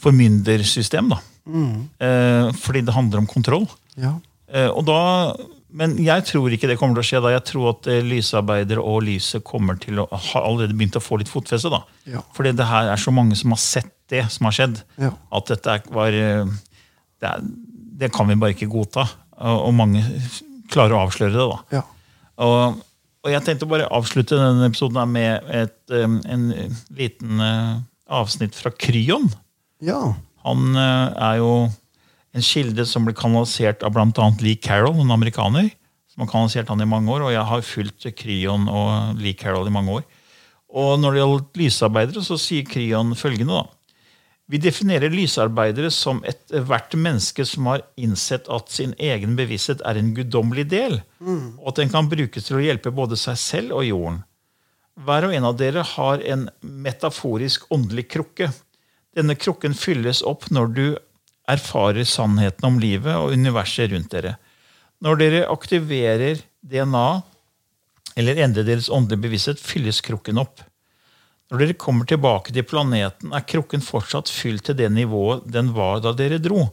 formyndersystem. 0.00 1.12
da. 1.12 1.20
Eh, 1.44 2.52
fordi 2.56 2.80
det 2.84 2.94
handler 2.94 3.22
om 3.22 3.26
kontroll. 3.28 3.66
Ja. 4.00 4.16
Eh, 4.48 4.68
og 4.70 4.84
da, 4.88 5.34
men 5.76 5.96
jeg 6.02 6.24
tror 6.28 6.52
ikke 6.54 6.70
det 6.70 6.78
kommer 6.80 6.98
til 6.98 7.04
å 7.04 7.08
skje 7.08 7.22
da. 7.24 7.34
Jeg 7.34 7.46
tror 7.50 7.72
at 7.74 7.90
eh, 7.90 8.04
lysarbeidere 8.04 8.84
og 8.84 9.04
lyset 9.08 9.44
kommer 9.46 9.78
til 9.80 10.00
å 10.02 10.08
ha 10.10 10.44
allerede 10.44 10.76
begynt 10.76 10.98
å 10.98 11.04
få 11.04 11.20
litt 11.20 11.32
fotfeste. 11.32 11.72
da. 11.72 11.82
Ja. 12.08 12.24
Fordi 12.36 12.54
det 12.56 12.68
her 12.70 12.92
er 12.94 13.00
så 13.00 13.14
mange 13.14 13.36
som 13.40 13.54
har 13.54 13.62
sett 13.62 13.92
det 14.12 14.24
som 14.32 14.48
har 14.48 14.56
skjedd. 14.56 14.80
Ja. 15.00 15.12
At 15.34 15.52
dette 15.52 15.78
var 15.92 16.12
det, 16.14 17.28
er, 17.28 17.46
det 18.00 18.12
kan 18.14 18.28
vi 18.28 18.40
bare 18.40 18.56
ikke 18.56 18.72
godta. 18.72 19.06
Og, 19.44 19.72
mange 19.74 20.04
klarer 20.70 20.96
å 20.96 21.04
avsløre 21.04 21.34
det. 21.34 21.46
da. 21.50 21.78
Ja. 21.80 21.84
Og, 22.44 22.82
og 23.24 23.32
jeg 23.32 23.44
tenkte 23.44 23.66
å 23.66 23.70
bare 23.72 23.88
avslutte 23.92 24.38
denne 24.38 24.68
episoden 24.68 25.10
med 25.10 25.48
et, 25.52 25.78
en 25.90 26.44
liten 26.94 27.42
avsnitt 28.04 28.56
fra 28.58 28.72
Kryon. 28.76 29.30
Ja. 29.84 30.00
Han 30.44 30.76
uh, 30.76 31.12
er 31.12 31.38
jo 31.40 31.52
en 32.34 32.44
kilde 32.44 32.84
som 32.88 33.06
ble 33.06 33.14
kanalisert 33.16 33.84
av 33.86 33.94
bl.a. 33.94 34.28
Lee 34.42 34.58
Carroll, 34.60 34.98
en 35.00 35.14
amerikaner. 35.14 35.70
som 36.12 36.24
har 36.24 36.30
kanalisert 36.30 36.68
han 36.70 36.82
i 36.82 36.86
mange 36.86 37.10
år, 37.10 37.26
Og 37.26 37.32
jeg 37.34 37.46
har 37.50 37.62
fulgt 37.62 38.06
Kryon 38.16 38.68
og 38.70 39.20
Lee 39.20 39.34
Carroll 39.34 39.66
i 39.66 39.74
mange 39.74 40.00
år. 40.00 40.04
Og 40.74 40.98
når 40.98 41.12
det 41.12 41.20
gjelder 41.20 41.62
lysarbeidere, 41.62 42.22
så 42.22 42.38
sier 42.38 42.66
Kryon 42.66 43.14
følgende. 43.14 43.62
da. 43.62 43.84
Vi 44.50 44.58
definerer 44.60 45.12
lysarbeidere 45.12 45.88
som 45.94 46.20
ethvert 46.28 46.92
menneske 47.00 47.46
som 47.48 47.70
har 47.70 47.84
innsett 47.96 48.48
at 48.52 48.68
sin 48.68 48.92
egen 49.00 49.38
bevissthet 49.38 49.80
er 49.88 49.96
en 49.96 50.12
guddommelig 50.16 50.66
del, 50.68 50.98
og 51.62 51.70
at 51.72 51.80
den 51.80 51.92
kan 51.92 52.10
brukes 52.10 52.44
til 52.44 52.58
å 52.58 52.64
hjelpe 52.64 52.92
både 52.92 53.16
seg 53.16 53.38
selv 53.40 53.78
og 53.78 53.86
jorden. 53.88 54.20
Hver 55.00 55.26
og 55.26 55.34
en 55.34 55.48
av 55.48 55.56
dere 55.58 55.82
har 55.94 56.20
en 56.20 56.44
metaforisk 56.60 57.64
åndelig 57.72 58.04
krukke. 58.12 58.50
Denne 59.14 59.36
krukken 59.38 59.76
fylles 59.78 60.22
opp 60.26 60.48
når 60.50 60.72
du 60.74 60.86
erfarer 61.50 62.06
sannheten 62.08 62.66
om 62.66 62.80
livet 62.82 63.14
og 63.14 63.34
universet 63.36 63.92
rundt 63.92 64.10
dere. 64.14 64.36
Når 65.04 65.20
dere 65.20 65.42
aktiverer 65.52 66.40
DNA 66.64 67.08
eller 68.16 68.40
endrer 68.44 68.66
deres 68.66 68.88
åndelige 68.88 69.26
bevissthet, 69.26 69.60
fylles 69.60 70.00
krukken 70.04 70.38
opp. 70.40 70.62
Når 71.50 71.60
dere 71.60 71.76
kommer 71.78 72.08
tilbake 72.08 72.54
til 72.54 72.66
planeten, 72.66 73.34
er 73.34 73.44
krukken 73.46 73.84
fortsatt 73.84 74.30
fylt 74.32 74.64
til 74.68 74.78
det 74.78 74.88
nivået 74.94 75.44
den 75.50 75.72
var 75.76 76.00
da 76.02 76.14
dere 76.16 76.40
dro. 76.42 76.68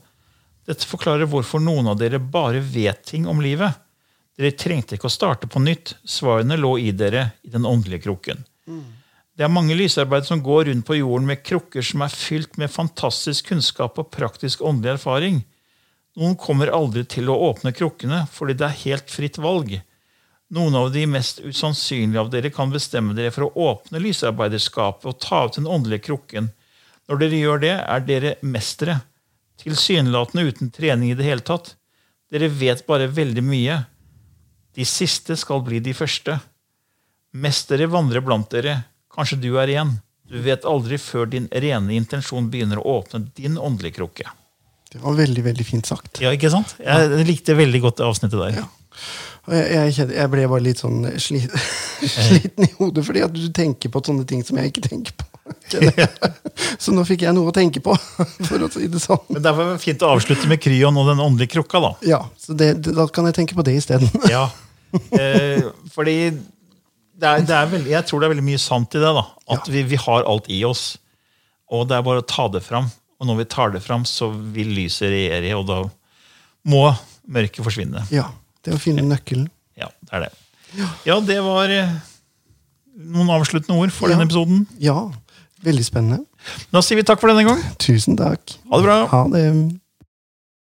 Dette 0.69 0.87
forklarer 0.87 1.29
hvorfor 1.29 1.61
noen 1.61 1.89
av 1.91 1.99
dere 1.99 2.21
bare 2.21 2.61
vet 2.63 3.03
ting 3.09 3.27
om 3.27 3.41
livet. 3.43 3.73
Dere 4.37 4.55
trengte 4.55 4.95
ikke 4.95 5.09
å 5.09 5.13
starte 5.13 5.49
på 5.51 5.59
nytt. 5.59 5.95
Svarene 6.07 6.57
lå 6.57 6.77
i 6.79 6.91
dere, 6.95 7.31
i 7.43 7.51
den 7.51 7.67
åndelige 7.67 8.05
krukken. 8.05 8.45
Det 9.41 9.47
er 9.47 9.49
mange 9.49 9.73
lysarbeidere 9.73 10.29
som 10.29 10.41
går 10.45 10.67
rundt 10.67 10.85
på 10.85 10.99
jorden 10.99 11.25
med 11.25 11.39
krukker 11.41 11.81
som 11.81 12.03
er 12.05 12.13
fylt 12.13 12.59
med 12.61 12.69
fantastisk 12.69 13.47
kunnskap 13.49 13.95
og 13.97 14.11
praktisk 14.13 14.59
åndelig 14.61 14.99
erfaring. 14.99 15.39
Noen 16.21 16.35
kommer 16.37 16.69
aldri 16.69 17.01
til 17.09 17.31
å 17.33 17.39
åpne 17.47 17.71
krukkene 17.73 18.19
fordi 18.29 18.53
det 18.59 18.67
er 18.67 18.77
helt 18.83 19.09
fritt 19.09 19.39
valg. 19.41 19.71
Noen 20.53 20.77
av 20.77 20.91
de 20.93 21.07
mest 21.09 21.41
usannsynlige 21.41 22.21
av 22.21 22.29
dere 22.29 22.51
kan 22.53 22.69
bestemme 22.69 23.15
dere 23.17 23.31
for 23.33 23.47
å 23.47 23.65
åpne 23.71 24.03
lysarbeiderskapet 24.03 25.09
og 25.09 25.17
ta 25.25 25.41
ut 25.47 25.57
den 25.57 25.71
åndelige 25.73 26.05
krukken. 26.11 26.51
Når 27.09 27.23
dere 27.23 27.41
gjør 27.41 27.65
det, 27.65 27.73
er 27.81 28.05
dere 28.11 28.35
mestere. 28.45 28.99
Tilsynelatende 29.65 30.45
uten 30.51 30.69
trening 30.69 31.15
i 31.15 31.17
det 31.17 31.25
hele 31.25 31.47
tatt. 31.49 31.73
Dere 32.29 32.51
vet 32.61 32.85
bare 32.85 33.09
veldig 33.09 33.47
mye. 33.49 33.81
De 34.77 34.85
siste 34.85 35.33
skal 35.33 35.65
bli 35.65 35.81
de 35.81 35.97
første. 35.97 36.37
Mestere 37.33 37.89
vandrer 37.89 38.21
blant 38.21 38.53
dere. 38.53 38.83
Kanskje 39.15 39.39
du 39.41 39.49
er 39.59 39.71
igjen. 39.71 39.95
Du 40.31 40.37
vet 40.43 40.63
aldri 40.67 40.99
før 41.01 41.27
din 41.27 41.49
rene 41.51 41.97
intensjon 41.97 42.47
begynner 42.51 42.79
å 42.79 42.99
åpne 42.99 43.25
din 43.35 43.57
åndelige 43.59 43.99
krukke. 43.99 44.29
Det 44.91 44.99
var 44.99 45.15
veldig, 45.15 45.43
veldig 45.43 45.65
fint 45.67 45.87
sagt. 45.87 46.19
Ja, 46.23 46.31
ikke 46.35 46.51
sant? 46.51 46.75
Jeg 46.83 47.25
likte 47.27 47.55
veldig 47.55 47.81
godt 47.83 47.99
det 47.99 48.07
avsnittet 48.07 48.39
der. 48.39 48.61
Ja. 48.61 48.65
Jeg, 49.51 49.91
jeg, 49.97 50.07
jeg 50.13 50.29
ble 50.31 50.45
bare 50.51 50.63
litt 50.63 50.81
sånn 50.83 51.05
sli, 51.19 51.41
sliten 52.15 52.67
i 52.67 52.71
hodet, 52.77 53.03
fordi 53.07 53.23
at 53.25 53.35
du 53.35 53.45
tenker 53.55 53.91
på 53.91 54.03
sånne 54.05 54.27
ting 54.27 54.43
som 54.47 54.59
jeg 54.59 54.71
ikke 54.71 54.83
tenker 54.87 55.15
på. 55.17 55.27
Så 56.83 56.93
nå 56.95 57.03
fikk 57.07 57.25
jeg 57.25 57.35
noe 57.35 57.49
å 57.51 57.55
tenke 57.55 57.81
på, 57.83 57.95
for 58.49 58.67
å 58.67 58.69
si 58.71 58.87
det 58.91 59.01
sånn. 59.03 59.23
Men 59.31 59.43
Derfor 59.43 59.65
er 59.65 59.77
det 59.77 59.83
fint 59.83 60.03
å 60.05 60.11
avslutte 60.15 60.47
med 60.51 60.61
Kryon 60.63 60.99
og 60.99 61.09
den 61.11 61.23
åndelige 61.23 61.55
krukka. 61.55 61.81
da. 61.83 61.91
Ja, 62.07 62.21
så 62.39 62.55
det, 62.55 62.73
det, 62.85 62.95
Da 62.99 63.07
kan 63.11 63.27
jeg 63.27 63.39
tenke 63.39 63.57
på 63.57 63.65
det 63.67 63.75
isteden. 63.79 64.11
Ja. 64.31 64.45
Eh, 65.15 65.71
fordi 65.95 66.15
det 67.21 67.29
er, 67.29 67.43
det 67.45 67.53
er 67.57 67.69
veldig, 67.69 67.91
jeg 67.93 68.05
tror 68.09 68.19
det 68.23 68.27
er 68.27 68.33
veldig 68.33 68.47
mye 68.49 68.59
sant 68.61 68.95
i 68.97 69.01
det. 69.03 69.11
da. 69.17 69.23
At 69.55 69.67
vi, 69.69 69.83
vi 69.91 69.99
har 70.01 70.25
alt 70.29 70.49
i 70.49 70.63
oss. 70.67 70.97
Og 71.71 71.85
det 71.87 71.95
er 71.99 72.03
bare 72.07 72.23
å 72.23 72.27
ta 72.27 72.47
det 72.51 72.63
fram. 72.65 72.89
Og 73.21 73.27
når 73.29 73.37
vi 73.43 73.45
tar 73.53 73.71
det 73.75 73.83
fram, 73.85 74.03
så 74.09 74.31
vil 74.33 74.71
lyset 74.75 75.11
regjere, 75.13 75.51
og 75.59 75.67
da 75.69 75.79
må 76.71 76.83
mørket 77.31 77.61
forsvinne. 77.65 78.01
Ja, 78.13 78.27
Det 78.65 78.73
å 78.75 78.79
finne 78.81 79.01
nøkkelen. 79.05 79.47
Ja, 79.77 79.87
det 80.09 80.13
er 80.17 80.25
det. 80.25 80.31
Ja, 81.05 81.19
det 81.25 81.37
var 81.45 81.69
eh, 81.73 81.93
noen 82.97 83.29
avsluttende 83.33 83.77
ord 83.81 83.93
for 83.93 84.09
Ja. 84.09 84.15
denne 84.17 84.27
episoden. 84.27 84.65
Ja, 84.81 84.97
veldig 85.65 85.85
spennende. 85.85 86.25
Da 86.73 86.81
sier 86.81 86.97
vi 86.99 87.05
takk 87.07 87.21
for 87.21 87.29
denne 87.31 87.45
gang. 87.47 87.61
Tusen 87.81 88.17
takk. 88.17 88.57
Ha 88.69 88.77
det 88.81 88.85
bra. 88.85 88.97
Ha 89.13 89.21
det. 89.33 89.45